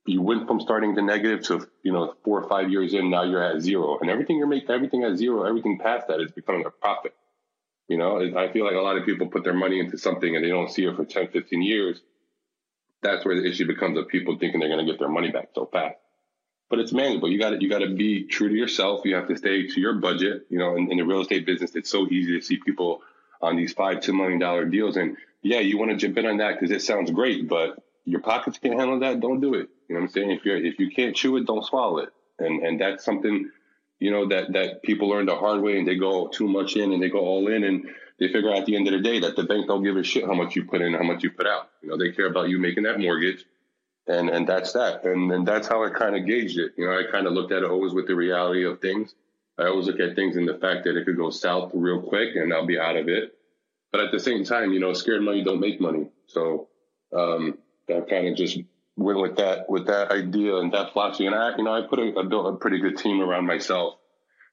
[0.06, 3.24] you went from starting to negative to, you know, four or five years in, now
[3.24, 3.98] you're at zero.
[4.00, 7.14] And everything you're making, everything at zero, everything past that is becoming a profit.
[7.88, 10.42] You know, I feel like a lot of people put their money into something and
[10.42, 12.00] they don't see it for 10, 15 years
[13.02, 15.50] that's where the issue becomes of people thinking they're going to get their money back
[15.54, 15.96] so fast.
[16.68, 17.30] But it's manageable.
[17.30, 19.04] You got to you got to be true to yourself.
[19.04, 20.46] You have to stay to your budget.
[20.50, 23.02] You know, in, in the real estate business, it's so easy to see people
[23.42, 26.36] on these five, two million dollar deals, and yeah, you want to jump in on
[26.36, 29.20] that because it sounds great, but your pockets can't handle that.
[29.20, 29.68] Don't do it.
[29.88, 30.30] You know what I'm saying?
[30.30, 32.10] If you if you can't chew it, don't swallow it.
[32.38, 33.50] And and that's something
[34.00, 36.92] you know that that people learn the hard way, and they go too much in,
[36.92, 37.86] and they go all in, and
[38.18, 40.02] they figure out at the end of the day that the bank don't give a
[40.02, 41.70] shit how much you put in, how much you put out.
[41.82, 43.44] You know, they care about you making that mortgage,
[44.08, 45.04] and and that's that.
[45.04, 46.72] And and that's how I kind of gauged it.
[46.76, 49.14] You know, I kind of looked at it always with the reality of things.
[49.58, 52.36] I always look at things in the fact that it could go south real quick,
[52.36, 53.34] and I'll be out of it.
[53.92, 56.08] But at the same time, you know, scared money don't make money.
[56.26, 56.68] So
[57.14, 57.58] um,
[57.88, 58.58] I kind of just
[59.04, 61.26] went with that with that idea and that philosophy.
[61.26, 63.94] And I, you know, I put a, built a pretty good team around myself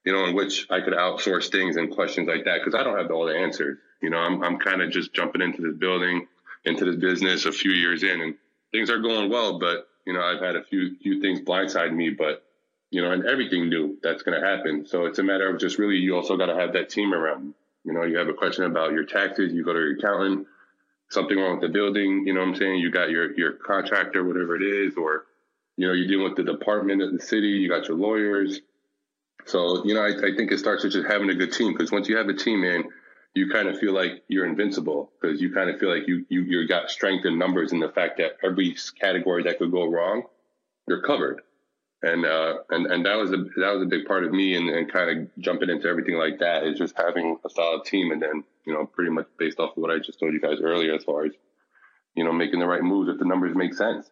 [0.07, 2.97] you know, in which I could outsource things and questions like that because I don't
[2.97, 3.77] have all the answers.
[4.01, 6.27] You know, I'm I'm kind of just jumping into this building,
[6.63, 8.35] into this business a few years in, and
[8.71, 9.59] things are going well.
[9.59, 12.41] But you know, I've had a few few things blindside me, but
[12.89, 14.85] you know, and everything new that's going to happen.
[14.87, 17.53] So it's a matter of just really, you also got to have that team around.
[17.83, 20.47] You know, you have a question about your taxes, you go to your accountant.
[21.09, 22.79] Something wrong with the building, you know what I'm saying?
[22.79, 25.25] You got your your contractor, whatever it is, or
[25.77, 27.47] you know, you're dealing with the department of the city.
[27.47, 28.61] You got your lawyers
[29.47, 31.91] so, you know, I, I think it starts with just having a good team because
[31.91, 32.83] once you have a team in,
[33.33, 36.41] you kind of feel like you're invincible because you kind of feel like you, you,
[36.41, 40.23] you got strength in numbers and the fact that every category that could go wrong,
[40.87, 41.41] you're covered.
[42.03, 44.69] And, uh, and, and that was a, that was a big part of me and,
[44.69, 48.11] and kind of jumping into everything like that is just having a solid team.
[48.11, 50.59] And then, you know, pretty much based off of what I just told you guys
[50.61, 51.31] earlier, as far as,
[52.15, 54.09] you know, making the right moves if the numbers make sense.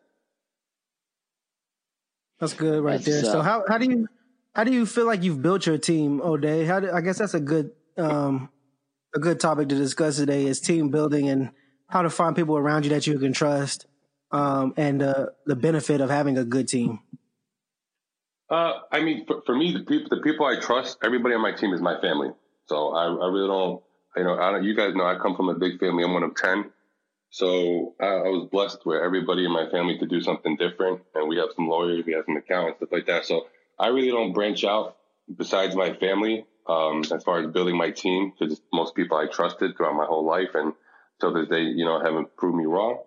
[2.39, 3.23] That's good right there.
[3.23, 4.07] So how, how do you,
[4.55, 6.65] how do you feel like you've built your team, Oday?
[6.65, 8.49] How do, I guess that's a good um,
[9.13, 11.51] a good topic to discuss today is team building and
[11.87, 13.85] how to find people around you that you can trust
[14.31, 16.99] um, and uh, the benefit of having a good team.
[18.49, 21.53] Uh, I mean, for, for, me, the people, the people I trust, everybody on my
[21.53, 22.29] team is my family.
[22.67, 23.81] So I, I really don't,
[24.17, 26.03] you know, I don't, you guys know I come from a big family.
[26.03, 26.71] I'm one of 10.
[27.31, 31.01] So I, I, was blessed where everybody in my family could do something different.
[31.15, 33.25] And we have some lawyers, we have some accountants, stuff like that.
[33.25, 33.47] So
[33.79, 34.95] I really don't branch out
[35.35, 39.75] besides my family, um, as far as building my team, because most people I trusted
[39.75, 40.49] throughout my whole life.
[40.53, 40.73] And
[41.19, 42.99] till this day, you know, haven't proved me wrong.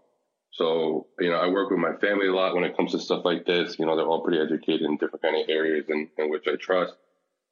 [0.51, 3.25] So, you know, I work with my family a lot when it comes to stuff
[3.25, 3.79] like this.
[3.79, 6.57] You know, they're all pretty educated in different kind of areas in, in which I
[6.57, 6.95] trust.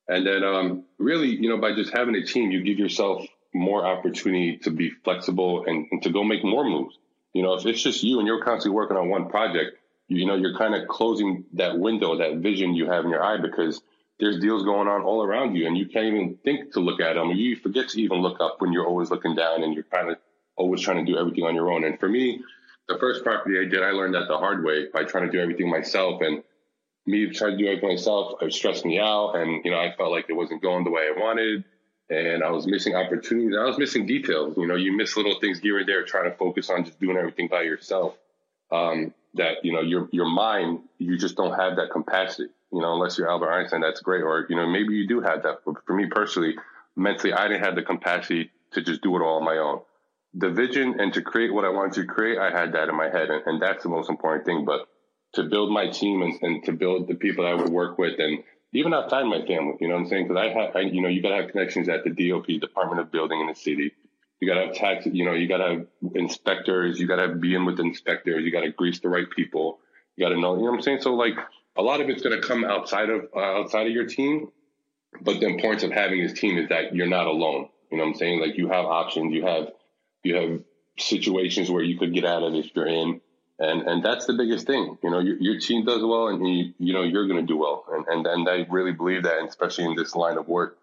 [0.09, 3.87] And then, um, really, you know, by just having a team, you give yourself more
[3.87, 6.96] opportunity to be flexible and, and to go make more moves.
[7.32, 9.76] You know, if it's just you and you're constantly working on one project,
[10.09, 13.22] you, you know, you're kind of closing that window, that vision you have in your
[13.22, 13.82] eye because
[14.18, 17.14] there's deals going on all around you and you can't even think to look at
[17.14, 17.30] them.
[17.30, 20.16] You forget to even look up when you're always looking down and you're kind of
[20.56, 21.85] always trying to do everything on your own.
[21.85, 22.40] And for me,
[22.88, 25.40] the first property I did, I learned that the hard way by trying to do
[25.40, 26.22] everything myself.
[26.22, 26.42] And
[27.07, 29.33] me trying to do everything myself, it stressed me out.
[29.35, 31.64] And, you know, I felt like it wasn't going the way I wanted.
[32.09, 33.57] And I was missing opportunities.
[33.59, 34.57] I was missing details.
[34.57, 37.16] You know, you miss little things here and there trying to focus on just doing
[37.16, 38.14] everything by yourself.
[38.70, 42.94] Um, that, you know, your, your mind, you just don't have that capacity, you know,
[42.94, 44.22] unless you're Albert Einstein, that's great.
[44.22, 45.61] Or, you know, maybe you do have that.
[45.64, 46.57] But for me personally,
[46.96, 49.81] mentally, I didn't have the capacity to just do it all on my own
[50.37, 53.09] the vision and to create what I wanted to create, I had that in my
[53.09, 54.64] head, and, and that's the most important thing.
[54.64, 54.87] But
[55.35, 58.44] to build my team and, and, to build the people I would work with, and
[58.72, 60.29] even outside my family, you know what I'm saying?
[60.29, 63.01] Because I have, I, you know, you got to have connections at the DOB, Department
[63.01, 63.92] of Building in the city.
[64.40, 67.01] You got to have tax, you know, you got to have inspectors.
[67.01, 68.44] You got to be in with inspectors.
[68.44, 69.79] You got to grease the right people.
[70.16, 71.01] You got to know, you know what I'm saying?
[71.01, 71.35] So like
[71.77, 74.49] a lot of it's going to come outside of uh, outside of your team,
[75.22, 77.68] but the importance of having this team is that you're not alone.
[77.90, 78.40] You know what I'm saying?
[78.40, 79.33] Like you have options.
[79.33, 79.68] You have
[80.22, 80.61] you have
[80.98, 83.20] situations where you could get out of if you're in.
[83.59, 84.98] And, and that's the biggest thing.
[85.02, 87.57] You know, your, your team does well and you, you know, you're going to do
[87.57, 87.85] well.
[87.90, 90.79] And, and, and I really believe that, especially in this line of work.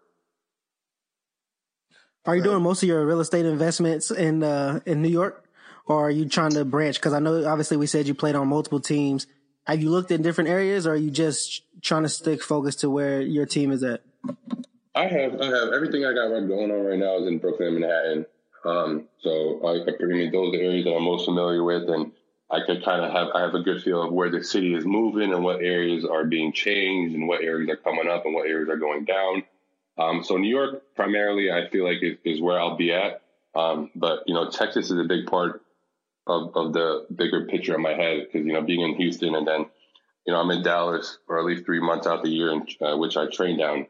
[2.26, 5.44] Are you doing most of your real estate investments in, uh, in New York
[5.86, 7.00] or are you trying to branch?
[7.00, 9.26] Cause I know obviously we said you played on multiple teams.
[9.64, 12.90] Have you looked in different areas or are you just trying to stick focus to
[12.90, 14.02] where your team is at?
[14.94, 18.26] I have, I have everything I got going on right now is in Brooklyn, Manhattan.
[18.64, 22.12] Um, so I, I mean, those are areas that I'm most familiar with, and
[22.50, 24.84] I could kind of have I have a good feel of where the city is
[24.86, 28.48] moving and what areas are being changed and what areas are coming up and what
[28.48, 29.44] areas are going down.
[29.98, 33.22] Um, so New York primarily, I feel like is, is where I'll be at.
[33.54, 35.62] Um, but you know, Texas is a big part
[36.26, 39.46] of, of the bigger picture in my head because you know, being in Houston and
[39.46, 39.66] then
[40.26, 42.96] you know, I'm in Dallas for at least three months out the year, in, uh,
[42.96, 43.86] which I train down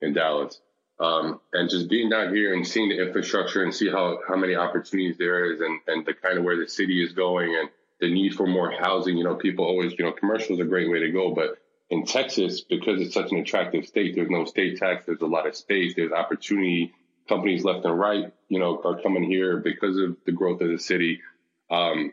[0.00, 0.60] in Dallas.
[1.00, 4.54] Um, and just being down here and seeing the infrastructure and see how, how many
[4.54, 7.68] opportunities there is and, and the kind of where the city is going and
[8.00, 9.16] the need for more housing.
[9.16, 11.58] You know, people always, you know, commercial is a great way to go, but
[11.90, 15.04] in Texas, because it's such an attractive state, there's no state tax.
[15.04, 15.94] There's a lot of space.
[15.94, 16.92] There's opportunity.
[17.28, 20.78] Companies left and right, you know, are coming here because of the growth of the
[20.78, 21.20] city.
[21.70, 22.12] Um,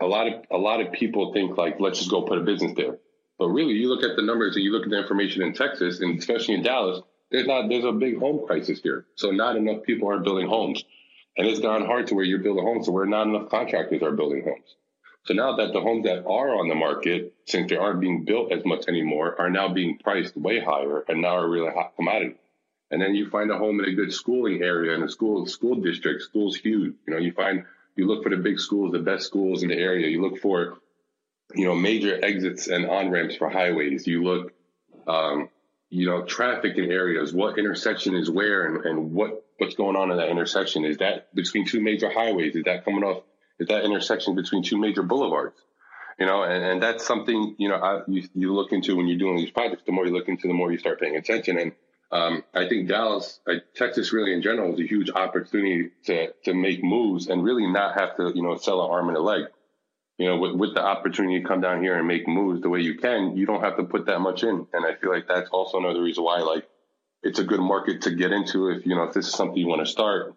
[0.00, 2.72] a lot of, a lot of people think like, let's just go put a business
[2.74, 2.98] there.
[3.38, 6.00] But really, you look at the numbers and you look at the information in Texas
[6.00, 9.06] and especially in Dallas, there's not there's a big home crisis here.
[9.14, 10.84] So not enough people are building homes.
[11.36, 14.12] And it's gone hard to where you're building homes so where not enough contractors are
[14.12, 14.76] building homes.
[15.24, 18.52] So now that the homes that are on the market, since they aren't being built
[18.52, 22.36] as much anymore, are now being priced way higher and now are really hot commodity.
[22.90, 25.76] And then you find a home in a good schooling area in a school school
[25.76, 26.22] district.
[26.22, 26.94] School's huge.
[27.06, 27.64] You know, you find
[27.96, 30.08] you look for the big schools, the best schools in the area.
[30.08, 30.78] You look for,
[31.54, 34.06] you know, major exits and on ramps for highways.
[34.06, 34.52] You look
[35.06, 35.48] um,
[35.90, 40.10] you know, traffic in areas, what intersection is where and, and what, what's going on
[40.12, 40.84] in that intersection.
[40.84, 42.54] Is that between two major highways?
[42.54, 43.24] Is that coming off,
[43.58, 45.56] is that intersection between two major boulevards?
[46.18, 49.18] You know, and, and that's something, you know, I, you, you look into when you're
[49.18, 51.58] doing these projects, the more you look into, the more you start paying attention.
[51.58, 51.72] And,
[52.12, 53.40] um, I think Dallas,
[53.74, 57.98] Texas really in general is a huge opportunity to, to make moves and really not
[57.98, 59.44] have to, you know, sell an arm and a leg
[60.20, 62.80] you know, with, with the opportunity to come down here and make moves the way
[62.80, 64.66] you can, you don't have to put that much in.
[64.74, 66.68] And I feel like that's also another reason why, like,
[67.22, 69.66] it's a good market to get into if, you know, if this is something you
[69.66, 70.34] want to start.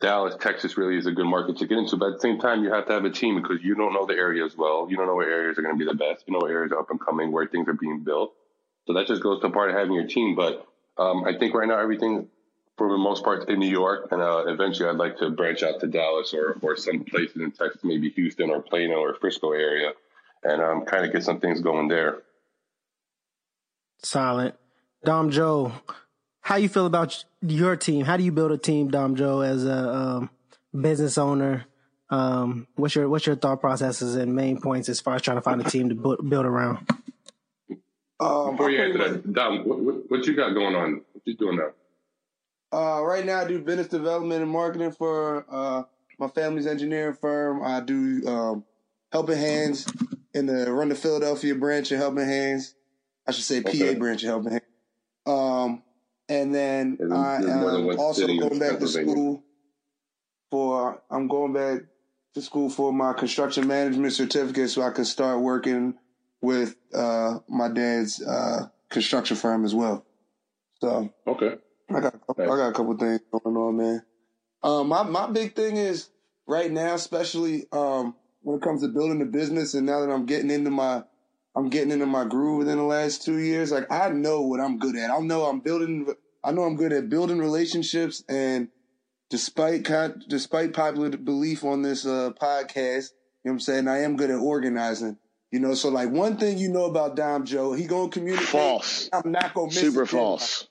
[0.00, 1.98] Dallas, Texas really is a good market to get into.
[1.98, 4.06] But at the same time, you have to have a team because you don't know
[4.06, 4.86] the area as well.
[4.88, 6.24] You don't know what areas are going to be the best.
[6.26, 8.32] You know what areas are up and coming, where things are being built.
[8.86, 10.34] So that just goes to part of having your team.
[10.34, 12.28] But um, I think right now everything
[12.76, 15.80] for the most part in New York, and uh, eventually I'd like to branch out
[15.80, 19.92] to Dallas or or some places in Texas, maybe Houston or Plano or Frisco area,
[20.42, 22.22] and um, kind of get some things going there.
[24.02, 24.54] Silent,
[25.04, 25.72] Dom Joe,
[26.40, 28.04] how you feel about your team?
[28.04, 30.30] How do you build a team, Dom Joe, as a um,
[30.78, 31.66] business owner?
[32.10, 35.42] Um, what's your what's your thought processes and main points as far as trying to
[35.42, 36.86] find a team to build around?
[38.20, 41.02] Um, Before you answer that, Dom, what, what, what you got going on?
[41.12, 41.70] What you doing now?
[42.74, 45.84] Uh, right now, I do business development and marketing for uh,
[46.18, 47.62] my family's engineering firm.
[47.62, 48.64] I do um,
[49.12, 49.86] Helping Hands
[50.34, 52.74] in the run the Philadelphia branch of Helping Hands.
[53.28, 54.62] I should say PA branch of Helping Hands.
[55.24, 55.82] Um,
[56.28, 59.44] and then And I there's more than am also going back to school
[60.50, 61.00] for.
[61.10, 61.82] I'm going back
[62.34, 65.94] to school for my construction management certificate, so I can start working
[66.42, 70.04] with uh, my dad's uh, construction firm as well.
[70.80, 71.54] So Okay.
[71.90, 74.02] I got I got a couple things going on, man.
[74.62, 76.08] Um, my my big thing is
[76.46, 80.26] right now, especially um, when it comes to building a business, and now that I'm
[80.26, 81.02] getting into my
[81.56, 83.70] I'm getting into my groove within the last two years.
[83.70, 85.10] Like I know what I'm good at.
[85.10, 86.06] I know I'm building.
[86.42, 88.68] I know I'm good at building relationships, and
[89.30, 89.84] despite
[90.28, 93.10] despite popular belief on this uh, podcast,
[93.44, 95.18] you know what I'm saying, I am good at organizing.
[95.50, 98.48] You know, so like one thing you know about Dom Joe, he gonna communicate.
[98.48, 99.08] False.
[99.12, 99.80] I'm not gonna miss it.
[99.80, 100.22] Super deadline.
[100.22, 100.68] false.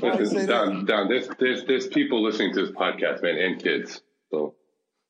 [0.00, 0.46] Why you Listen.
[0.46, 4.00] Don, Don, there's, there's, there's people listening to this podcast, man, and kids.
[4.30, 4.54] So,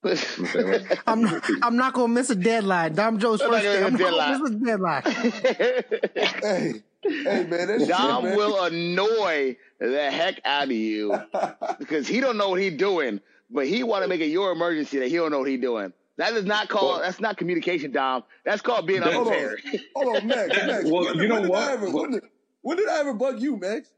[0.05, 2.95] I'm saying, like, I'm not, I'm not gonna miss a deadline.
[2.95, 4.43] Dom Joe's I'm not first gonna thing.
[4.45, 6.73] I'm miss a not gonna miss a deadline.
[7.05, 8.37] Hey, hey, man, that's Dom shit, man.
[8.37, 11.13] will annoy the heck out of you
[11.81, 14.99] because he don't know what he's doing, but he want to make it your emergency
[15.01, 15.93] that he don't know what he's doing.
[16.19, 16.93] That is not called.
[16.95, 18.23] Well- that's not communication, Dom.
[18.45, 19.57] That's called being That- Hold on, unfair.
[19.97, 20.49] hold on, Max.
[20.67, 21.69] Max Well, when, you know when did what?
[21.69, 22.23] I ever, when, did,
[22.61, 23.89] when did I ever bug you, Max?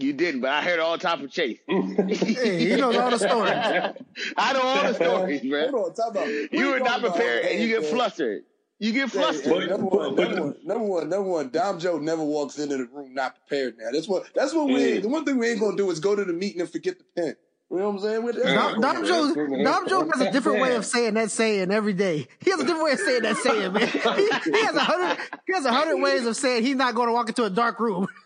[0.00, 1.58] You didn't, but I heard all the time from Chase.
[1.66, 3.52] Hey, he knows all the stories.
[4.36, 5.70] I know all the stories, man.
[5.70, 6.52] Hold on, time out.
[6.52, 8.44] You are not prepared, and you get flustered.
[8.78, 9.46] You get flustered.
[9.62, 11.48] hey, number, one, number one, number one, number one.
[11.48, 13.78] Dom Joe never walks into the room not prepared.
[13.78, 14.74] Now that's what that's what we.
[14.74, 15.02] Mm.
[15.02, 17.04] The one thing we ain't gonna do is go to the meeting and forget the
[17.16, 17.36] pen.
[17.70, 18.22] You know what I'm saying?
[18.22, 21.94] We- Dom, Dom Joe, Dom Joe has a different way of saying that saying every
[21.94, 22.28] day.
[22.40, 23.88] He has a different way of saying that saying, man.
[24.16, 27.08] He, he has a hundred, he has a hundred ways of saying he's not going
[27.08, 28.06] to walk into a dark room.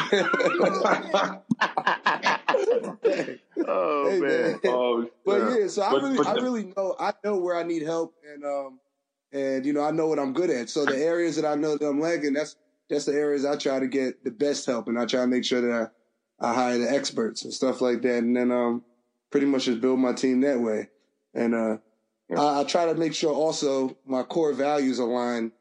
[3.66, 4.20] oh Hey, man.
[4.20, 4.60] man.
[4.66, 5.56] oh, But yeah.
[5.58, 8.14] yeah, so I But- really, but I really know, I know where I need help,
[8.32, 8.80] and um,
[9.32, 10.70] and you know, I know what I'm good at.
[10.70, 12.56] So the areas that I know that I'm lacking, that's
[12.88, 15.44] that's the areas I try to get the best help, and I try to make
[15.44, 15.90] sure that
[16.40, 18.84] I, I hire the experts and stuff like that, and then um,
[19.30, 20.88] pretty much just build my team that way,
[21.34, 21.76] and uh,
[22.36, 25.52] I, I try to make sure also my core values align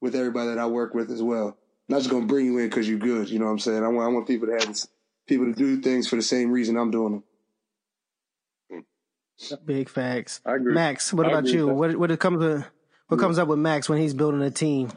[0.00, 1.56] with everybody that I work with as well.
[1.92, 3.84] I'm not just gonna bring you in because you're good, you know what I'm saying?
[3.84, 4.88] I want I want people to have this,
[5.26, 7.22] people to do things for the same reason I'm doing
[8.70, 8.84] them.
[9.66, 10.40] Big facts.
[10.46, 10.72] I agree.
[10.72, 11.68] Max, what I about agree you?
[11.68, 13.20] What what it comes to, what mm-hmm.
[13.20, 14.90] comes up with Max when he's building a team?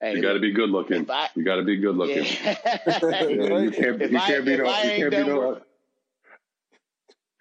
[0.00, 1.10] Hey, you got to be good looking.
[1.10, 2.22] I- You got to be good looking.
[2.22, 2.56] Yeah.
[2.86, 5.60] Yeah, you can't, If you I- can't be no, you can't be done no.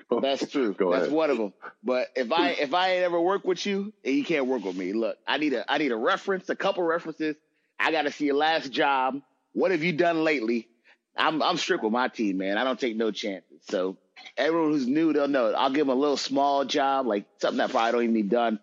[0.21, 0.73] That's true.
[0.73, 1.15] Go That's ahead.
[1.15, 1.53] one of them.
[1.83, 4.75] But if I if I ain't ever work with you, and you can't work with
[4.75, 7.35] me, look, I need a I need a reference, a couple references.
[7.83, 9.21] I got to see your last job.
[9.53, 10.67] What have you done lately?
[11.15, 12.57] I'm I'm strict with my team, man.
[12.57, 13.61] I don't take no chances.
[13.69, 13.97] So
[14.37, 15.51] everyone who's new, they'll know.
[15.53, 18.59] I'll give them a little small job, like something that probably don't even need done.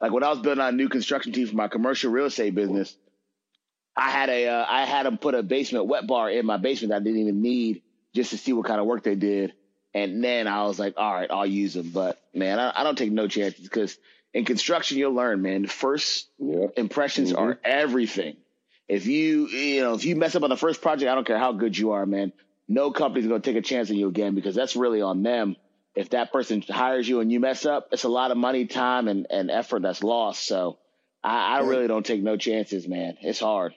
[0.00, 2.54] Like when I was building out a new construction team for my commercial real estate
[2.54, 2.96] business,
[3.96, 6.90] I had a uh, I had them put a basement wet bar in my basement
[6.90, 7.82] that I didn't even need
[8.14, 9.54] just to see what kind of work they did.
[9.94, 11.90] And then I was like, all right, I'll use them.
[11.90, 13.98] But man, I, I don't take no chances because
[14.32, 15.66] in construction you'll learn, man.
[15.66, 16.28] First
[16.76, 17.38] impressions Mhm.
[17.38, 18.36] are everything.
[18.88, 21.38] If you you know if you mess up on the first project, I don't care
[21.38, 22.32] how good you are, man.
[22.68, 25.56] No company's gonna take a chance on you again because that's really on them.
[25.94, 29.08] If that person hires you and you mess up, it's a lot of money, time,
[29.08, 30.46] and, and effort that's lost.
[30.46, 30.78] So
[31.24, 33.16] I, I really don't take no chances, man.
[33.20, 33.74] It's hard.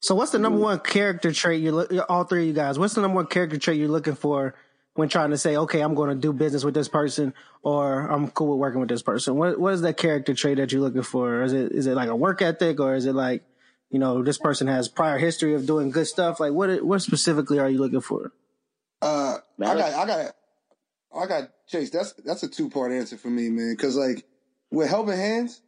[0.00, 0.64] So what's the number mm-hmm.
[0.64, 2.78] one character trait you look all three of you guys?
[2.78, 4.54] What's the number one character trait you're looking for
[4.94, 8.30] when trying to say, okay, I'm going to do business with this person or I'm
[8.30, 9.36] cool with working with this person?
[9.36, 11.42] What what is that character trait that you're looking for?
[11.42, 13.44] Is it is it like a work ethic or is it like,
[13.94, 16.40] you know, this person has prior history of doing good stuff?
[16.40, 18.32] Like what what specifically are you looking for?
[19.00, 20.32] Uh, I got, let's- I got,
[21.16, 21.90] I got Chase.
[21.90, 23.72] That's that's a two part answer for me, man.
[23.72, 24.24] Because like
[24.72, 25.62] with helping hands,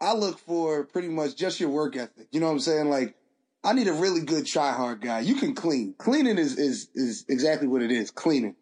[0.00, 2.28] I look for pretty much just your work ethic.
[2.30, 2.90] You know what I'm saying?
[2.90, 3.16] Like
[3.64, 5.18] I need a really good try hard guy.
[5.20, 5.96] You can clean.
[5.98, 8.12] Cleaning is is is exactly what it is.
[8.12, 8.54] Cleaning.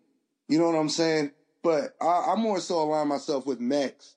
[0.49, 1.33] You know what I'm saying?
[1.63, 4.17] But I, I more so align myself with Max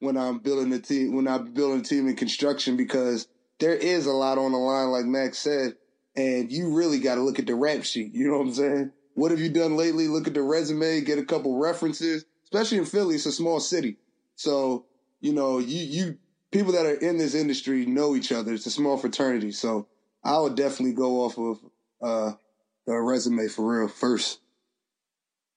[0.00, 1.16] when I'm building a team.
[1.16, 3.26] When I'm building a team in construction because
[3.64, 5.76] there is a lot on the line, like Max said,
[6.14, 8.14] and you really got to look at the rap sheet.
[8.14, 8.92] You know what I'm saying?
[9.14, 10.06] What have you done lately?
[10.06, 13.14] Look at the resume, get a couple references, especially in Philly.
[13.14, 13.96] It's a small city.
[14.36, 14.84] So,
[15.22, 16.18] you know, you, you,
[16.50, 18.52] people that are in this industry know each other.
[18.52, 19.52] It's a small fraternity.
[19.52, 19.88] So
[20.22, 21.58] I would definitely go off of,
[22.02, 22.32] uh,
[22.86, 24.40] a resume for real first.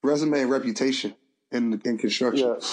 [0.01, 1.13] Resume and reputation
[1.51, 2.55] in, in construction.
[2.57, 2.67] Yeah,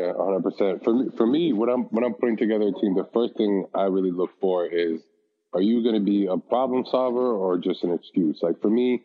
[0.00, 0.84] hundred percent.
[0.84, 3.66] For me, for me, when I'm when I'm putting together a team, the first thing
[3.74, 5.00] I really look for is
[5.52, 8.40] are you going to be a problem solver or just an excuse?
[8.42, 9.02] Like for me,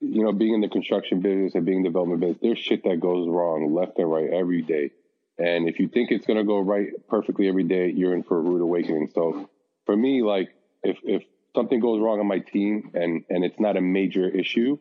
[0.00, 3.00] you know, being in the construction business and being in development business, there's shit that
[3.00, 4.90] goes wrong left and right every day.
[5.38, 8.38] And if you think it's going to go right perfectly every day, you're in for
[8.38, 9.10] a rude awakening.
[9.14, 9.48] So
[9.86, 10.50] for me, like
[10.82, 11.22] if, if
[11.54, 14.78] something goes wrong on my team and, and it's not a major issue,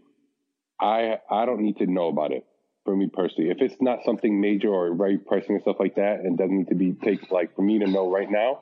[0.80, 2.46] I, I don't need to know about it
[2.86, 3.50] for me personally.
[3.50, 6.70] If it's not something major or very pressing and stuff like that and doesn't need
[6.70, 8.62] to be take like for me to know right now,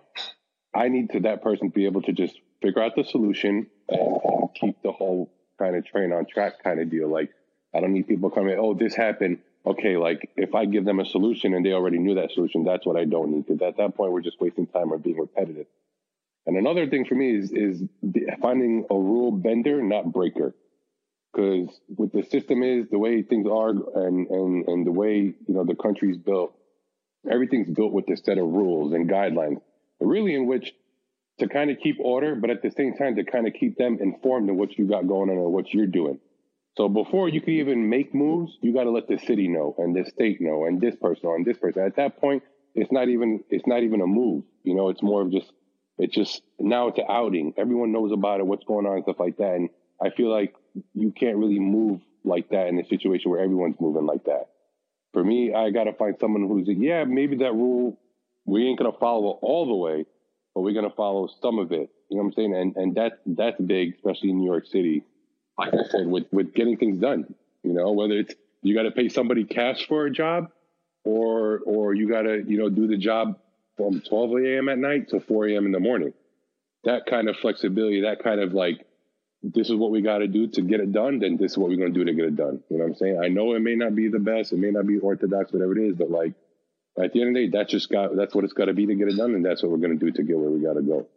[0.75, 4.19] I need to that person to be able to just figure out the solution and,
[4.23, 7.07] and keep the whole kind of train on track kind of deal.
[7.07, 7.31] Like
[7.73, 9.39] I don't need people coming, oh, this happened.
[9.65, 12.85] Okay, like if I give them a solution and they already knew that solution, that's
[12.85, 13.45] what I don't need.
[13.45, 15.67] Because at that point, we're just wasting time or being repetitive.
[16.45, 17.83] And another thing for me is is
[18.41, 20.55] finding a rule bender, not breaker.
[21.31, 25.53] Because what the system is, the way things are, and and and the way you
[25.53, 26.53] know the country's built,
[27.31, 29.61] everything's built with a set of rules and guidelines,
[29.99, 30.73] really in which
[31.39, 33.97] to kind of keep order, but at the same time to kind of keep them
[34.01, 36.19] informed of what you got going on or what you're doing.
[36.77, 39.95] So before you can even make moves, you got to let the city know and
[39.95, 41.83] the state know and this person and this person.
[41.83, 42.43] At that point,
[42.75, 44.43] it's not even it's not even a move.
[44.63, 45.51] You know, it's more of just
[45.97, 47.53] it's just now it's an outing.
[47.57, 49.55] Everyone knows about it, what's going on and stuff like that.
[49.55, 49.69] And
[50.01, 50.53] I feel like
[50.93, 54.49] you can't really move like that in a situation where everyone's moving like that.
[55.13, 57.97] For me, I got to find someone who's yeah, maybe that rule
[58.45, 60.05] we ain't gonna follow all the way,
[60.53, 61.89] but we're going to follow some of it.
[62.09, 62.55] You know what I'm saying?
[62.55, 65.03] And and that's that's big, especially in New York City.
[65.57, 67.33] Like I said, with with getting things done.
[67.63, 70.51] You know, whether it's you got to pay somebody cash for a job,
[71.03, 73.37] or or you got to you know do the job
[73.77, 74.69] from 12 a.m.
[74.69, 75.65] at night to 4 a.m.
[75.65, 76.13] in the morning.
[76.83, 78.85] That kind of flexibility, that kind of like,
[79.41, 81.19] this is what we got to do to get it done.
[81.19, 82.61] Then this is what we're going to do to get it done.
[82.69, 83.19] You know what I'm saying?
[83.23, 85.89] I know it may not be the best, it may not be orthodox, whatever it
[85.89, 86.33] is, but like
[87.01, 88.85] at the end of the day, that's just got that's what it's got to be
[88.87, 90.61] to get it done, and that's what we're going to do to get where we
[90.61, 91.07] got to go.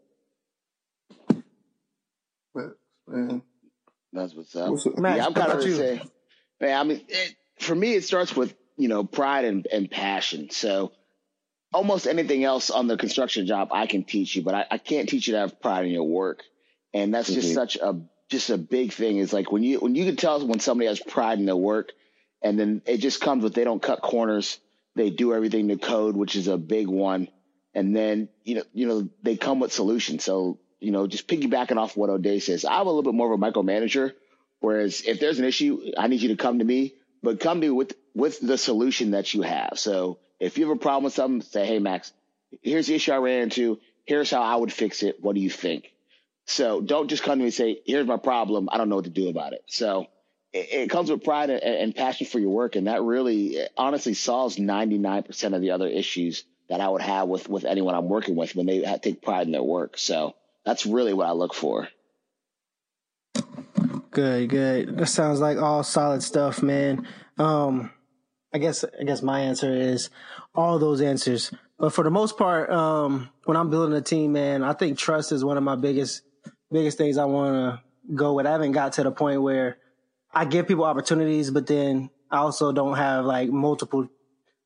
[3.08, 3.42] Man.
[4.12, 4.70] That's what's up.
[4.70, 4.98] What's up?
[4.98, 6.00] Matt, yeah, I'm kind of say,
[6.60, 6.78] man.
[6.78, 10.50] I mean, it, for me, it starts with you know pride and, and passion.
[10.50, 10.92] So
[11.72, 15.08] almost anything else on the construction job, I can teach you, but I, I can't
[15.08, 16.42] teach you to have pride in your work,
[16.94, 17.54] and that's just mm-hmm.
[17.54, 18.00] such a
[18.32, 19.18] just a big thing.
[19.18, 21.92] Is like when you when you can tell when somebody has pride in their work,
[22.42, 24.58] and then it just comes with they don't cut corners
[24.94, 27.28] they do everything to code, which is a big one.
[27.74, 30.24] And then, you know, you know, they come with solutions.
[30.24, 33.40] So, you know, just piggybacking off what Oday says, I'm a little bit more of
[33.40, 34.12] a micromanager.
[34.60, 37.66] Whereas if there's an issue, I need you to come to me, but come to
[37.66, 39.72] me with, with the solution that you have.
[39.76, 42.12] So if you have a problem with something, say, Hey, Max,
[42.60, 43.80] here's the issue I ran into.
[44.04, 45.22] Here's how I would fix it.
[45.22, 45.91] What do you think?
[46.46, 48.68] So don't just come to me and say, here's my problem.
[48.70, 49.64] I don't know what to do about it.
[49.68, 50.06] So
[50.52, 54.14] it, it comes with pride and, and, passion for your work, and that really, honestly,
[54.14, 57.94] solves ninety nine percent of the other issues that I would have with with anyone
[57.94, 59.98] I'm working with when they take pride in their work.
[59.98, 60.34] So
[60.64, 61.88] that's really what I look for.
[64.10, 64.96] Good, good.
[64.98, 67.08] That sounds like all solid stuff, man.
[67.38, 67.90] Um,
[68.52, 70.10] I guess I guess my answer is
[70.54, 71.50] all those answers.
[71.78, 75.32] But for the most part, um, when I'm building a team, man, I think trust
[75.32, 76.22] is one of my biggest
[76.72, 78.46] biggest things I want to go with.
[78.46, 79.78] I haven't got to the point where
[80.32, 84.08] I give people opportunities, but then I also don't have like multiple.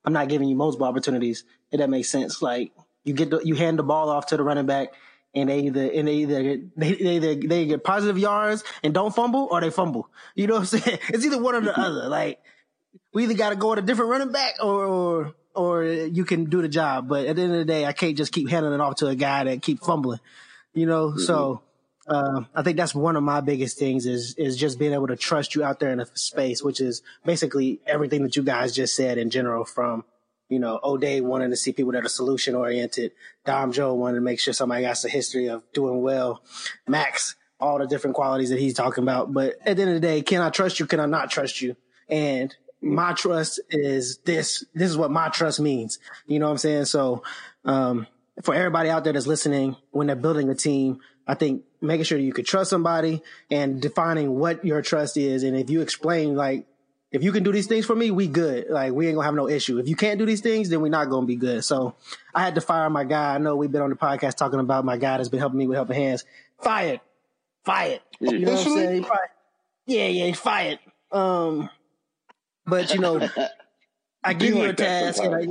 [0.04, 1.44] I'm not giving you multiple opportunities.
[1.72, 2.72] If that makes sense, like
[3.04, 4.94] you get the, you hand the ball off to the running back,
[5.34, 9.48] and they either and they either they, they they get positive yards and don't fumble,
[9.50, 10.08] or they fumble.
[10.34, 10.98] You know what I'm saying?
[11.08, 12.08] It's either one or the other.
[12.08, 12.40] Like
[13.12, 16.44] we either got to go with a different running back, or, or or you can
[16.44, 17.08] do the job.
[17.08, 19.08] But at the end of the day, I can't just keep handing it off to
[19.08, 20.20] a guy that keep fumbling.
[20.72, 21.20] You know, mm-hmm.
[21.20, 21.62] so
[22.08, 25.16] uh, I think that's one of my biggest things is is just being able to
[25.16, 28.94] trust you out there in a space, which is basically everything that you guys just
[28.94, 29.64] said in general.
[29.64, 30.04] From
[30.48, 33.12] you know, Oday wanting to see people that are solution oriented,
[33.44, 36.42] Dom Joe wanting to make sure somebody got a history of doing well,
[36.86, 39.32] Max, all the different qualities that he's talking about.
[39.32, 40.86] But at the end of the day, can I trust you?
[40.86, 41.76] Can I not trust you?
[42.08, 44.64] And my trust is this.
[44.74, 45.98] This is what my trust means.
[46.26, 46.84] You know what I'm saying?
[46.84, 47.24] So,
[47.64, 48.06] um,
[48.42, 52.18] for everybody out there that's listening, when they're building a team, I think making sure
[52.18, 55.42] you could trust somebody and defining what your trust is.
[55.42, 56.66] And if you explain, like,
[57.12, 58.66] if you can do these things for me, we good.
[58.68, 59.78] Like, we ain't gonna have no issue.
[59.78, 61.64] If you can't do these things, then we're not gonna be good.
[61.64, 61.94] So
[62.34, 63.34] I had to fire my guy.
[63.34, 65.66] I know we've been on the podcast talking about my guy that's been helping me
[65.66, 66.24] with helping hands.
[66.60, 67.00] Fired.
[67.64, 68.00] Fired.
[68.20, 69.06] You know what I'm saying?
[69.86, 70.78] Yeah, yeah, he's fired.
[71.12, 71.70] Um,
[72.66, 73.28] but you know,
[74.24, 75.46] I give you like a task and I,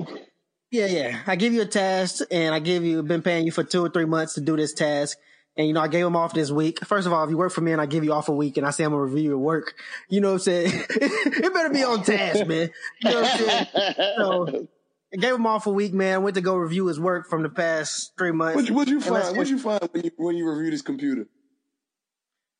[0.71, 1.19] yeah, yeah.
[1.25, 3.89] I give you a task and I give you, been paying you for two or
[3.89, 5.17] three months to do this task.
[5.57, 6.83] And, you know, I gave him off this week.
[6.85, 8.57] First of all, if you work for me and I give you off a week
[8.57, 9.73] and I say I'm going to review your work,
[10.09, 10.71] you know what I'm saying?
[10.89, 12.71] it better be on task, man.
[13.01, 13.95] You know what I'm saying?
[14.17, 14.67] So
[15.13, 16.23] I gave him off a week, man.
[16.23, 18.69] Went to go review his work from the past three months.
[18.69, 19.37] What what'd you And let's find?
[19.37, 21.27] What'd you find when you when you reviewed his computer?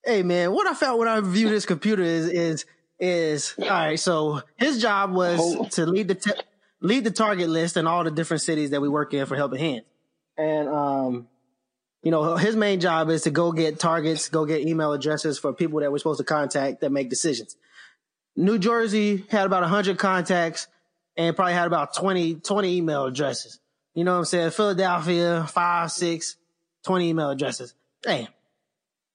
[0.06, 2.66] Hey man, what I found when I reviewed his computer is is
[3.00, 4.00] is all right.
[4.00, 6.32] So his job was Hold- to lead the te-
[6.80, 9.60] lead the target list in all the different cities that we work in for Helping
[9.60, 9.86] Hands,
[10.38, 11.28] and um,
[12.06, 15.52] you know his main job is to go get targets, go get email addresses for
[15.52, 17.58] people that we're supposed to contact that make decisions.
[18.38, 20.68] New Jersey had about hundred contacts
[21.18, 23.60] and probably had about 20, 20 email addresses.
[23.94, 24.52] You know what I'm saying?
[24.52, 26.38] Philadelphia, five, six,
[26.84, 27.74] 20 email addresses.
[28.02, 28.28] Damn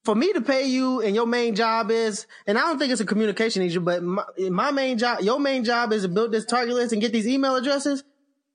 [0.05, 3.01] for me to pay you and your main job is, and I don't think it's
[3.01, 6.45] a communication issue, but my, my main job, your main job is to build this
[6.45, 8.03] target list and get these email addresses.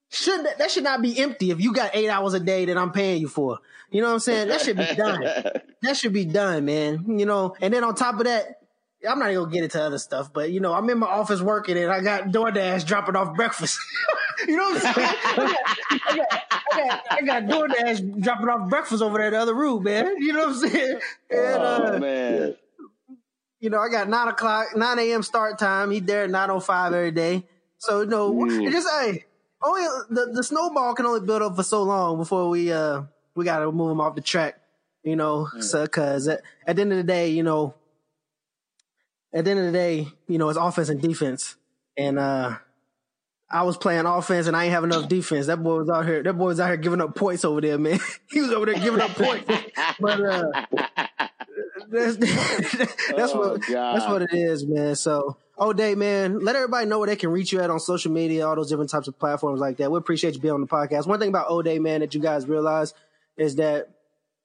[0.09, 2.77] Should that, that should not be empty if you got eight hours a day that
[2.77, 3.59] I'm paying you for.
[3.91, 4.47] You know what I'm saying?
[4.47, 5.21] That should be done.
[5.81, 7.19] that should be done, man.
[7.19, 8.59] You know, and then on top of that,
[9.07, 11.41] I'm not even gonna get into other stuff, but you know, I'm in my office
[11.41, 13.77] working and I got DoorDash dropping off breakfast.
[14.47, 15.07] you know what I'm saying?
[15.23, 19.33] I got, I got, I got, I got DoorDash dropping off breakfast over there in
[19.33, 20.15] the other room, man.
[20.17, 20.99] You know what I'm saying?
[21.29, 22.55] And, uh, oh man.
[23.59, 25.21] you know, I got nine o'clock, nine a.m.
[25.23, 25.91] start time.
[25.91, 27.43] He there at nine o five every day.
[27.77, 28.67] So you know, Mm.
[28.67, 29.25] it just hey,
[29.65, 33.03] only the, the snowball can only build up for so long before we uh
[33.35, 34.59] we got to move him off the track.
[35.03, 37.75] You know, so because at, at the end of the day, you know,
[39.31, 41.55] at the end of the day, you know, it's offense and defense,
[41.95, 42.57] and uh
[43.49, 45.45] I was playing offense and I ain't have enough defense.
[45.45, 46.23] That boy was out here.
[46.23, 47.99] That boy was out here giving up points over there, man.
[48.29, 49.45] he was over there giving up points.
[49.99, 50.51] But uh,
[51.95, 52.17] that's
[53.15, 53.95] that's Oh, what God.
[53.95, 54.95] that's what it is, man.
[54.95, 58.11] So, oh, day, man, let everybody know where they can reach you at on social
[58.11, 59.91] media, all those different types of platforms like that.
[59.91, 61.07] We appreciate you being on the podcast.
[61.07, 62.93] One thing about Oday, man, that you guys realize
[63.37, 63.89] is that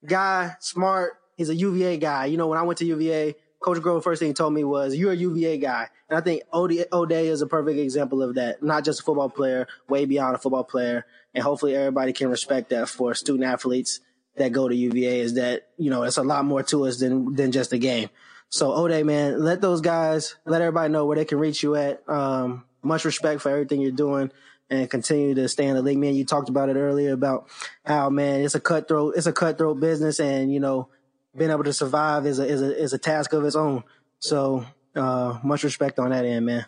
[0.07, 1.15] guy smart.
[1.37, 2.27] He's a UVA guy.
[2.27, 4.95] You know, when I went to UVA, Coach Groh first thing he told me was,
[4.97, 8.63] "You're a UVA guy," and I think Oday, Oday is a perfect example of that.
[8.63, 12.71] Not just a football player, way beyond a football player, and hopefully everybody can respect
[12.71, 14.01] that for student athletes
[14.37, 15.21] that go to UVA.
[15.21, 18.11] Is that you know, it's a lot more to us than than just a game.
[18.49, 22.03] So Oday, man, let those guys, let everybody know where they can reach you at.
[22.09, 24.33] Um, much respect for everything you're doing
[24.69, 25.99] and continue to stay in the league.
[25.99, 27.49] Man, you talked about it earlier about
[27.85, 30.89] how, man, it's a cutthroat, it's a cutthroat business and, you know,
[31.37, 33.85] being able to survive is a, is a, is a task of its own.
[34.19, 34.65] So,
[34.97, 36.67] uh, much respect on that end, man.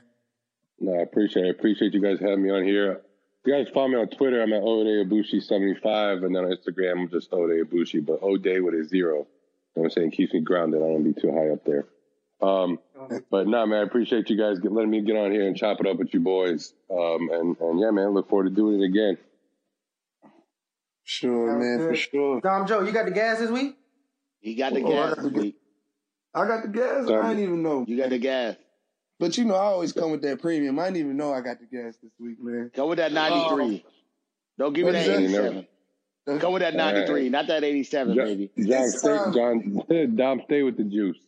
[0.78, 1.48] No, I appreciate it.
[1.48, 3.02] I appreciate you guys having me on here.
[3.44, 4.40] You guys follow me on Twitter.
[4.40, 8.74] I'm at Oday Aboushi75, and then on Instagram, I'm just Oday Aboushi, but Oday with
[8.74, 9.16] a zero.
[9.18, 9.26] You know
[9.74, 10.10] what I'm saying?
[10.12, 10.80] Keeps me grounded.
[10.80, 11.86] I don't want to be too high up there.
[12.40, 12.78] Um,
[13.30, 15.80] but no, man, I appreciate you guys get, letting me get on here and chop
[15.80, 16.72] it up with you boys.
[16.90, 19.18] Um, and, and yeah, man, look forward to doing it again.
[21.04, 22.40] Sure, Sounds man, for sure.
[22.40, 23.76] Dom Joe, you got the gas this week?
[24.40, 25.56] You got the Oh, I gas got the this week.
[26.34, 27.10] I got the gas.
[27.10, 27.84] I didn't even know.
[27.88, 28.56] You got the gas.
[29.22, 30.80] But you know, I always come with that premium.
[30.80, 32.72] I didn't even know I got the gas this week, man.
[32.74, 33.84] Go with that 93.
[34.58, 35.66] Don't give me What that is that?
[36.26, 36.38] 87.
[36.40, 38.50] Go with that 93, not that 87, John, baby.
[38.58, 39.18] John, stay.
[39.32, 41.18] John, Dom, stay with the juice.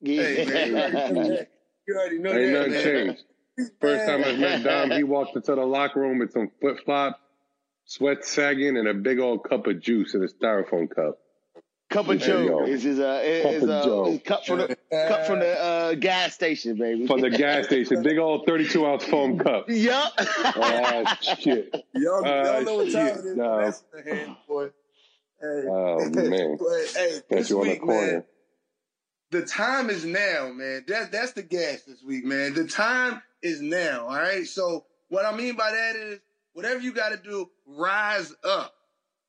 [0.00, 1.46] Hey, man,
[1.88, 2.40] you already know that.
[2.40, 3.24] You Ain't that, nothing changed.
[3.80, 7.18] First time I met Dom, he walked into the locker room with some flip flops,
[7.84, 11.18] sweat sagging, and a big old cup of juice in a styrofoam cup.
[11.90, 12.64] Cup of Joe go.
[12.66, 16.34] is his uh Cup is uh is cup from the cup from the uh gas
[16.34, 17.06] station, baby.
[17.06, 19.64] From the gas station, big old 32 ounce foam cup.
[19.70, 20.12] Yup.
[20.18, 21.04] Oh,
[21.38, 21.74] shit.
[21.94, 23.36] Y'all, Uh, y'all know what time shit, it is.
[23.36, 23.58] no.
[23.64, 24.66] That's the hand, boy.
[25.40, 25.62] Hey.
[25.68, 26.56] Oh, man.
[26.58, 28.12] But, hey, this you on the week, corner.
[28.12, 28.24] man,
[29.30, 30.84] the time is now, man.
[30.88, 32.52] That that's the gas this week, man.
[32.52, 34.02] The time is now.
[34.08, 34.46] All right.
[34.46, 36.18] So what I mean by that is,
[36.52, 38.74] whatever you got to do, rise up,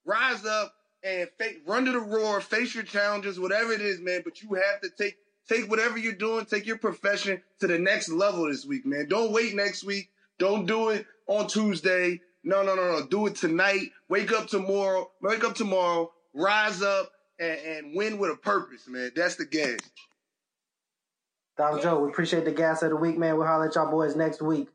[0.05, 0.73] rise up,
[1.03, 1.29] and
[1.65, 4.21] run to the roar, face your challenges, whatever it is, man.
[4.23, 8.09] But you have to take take whatever you're doing, take your profession to the next
[8.09, 9.07] level this week, man.
[9.07, 10.09] Don't wait next week.
[10.37, 12.21] Don't do it on Tuesday.
[12.43, 13.05] No, no, no, no.
[13.05, 13.91] Do it tonight.
[14.07, 15.09] Wake up tomorrow.
[15.21, 16.11] Wake up tomorrow.
[16.33, 19.11] Rise up and, and win with a purpose, man.
[19.15, 19.79] That's the gas.
[21.57, 23.37] Dom Joe, we appreciate the gas of the week, man.
[23.37, 24.69] We'll holler at y'all boys next week.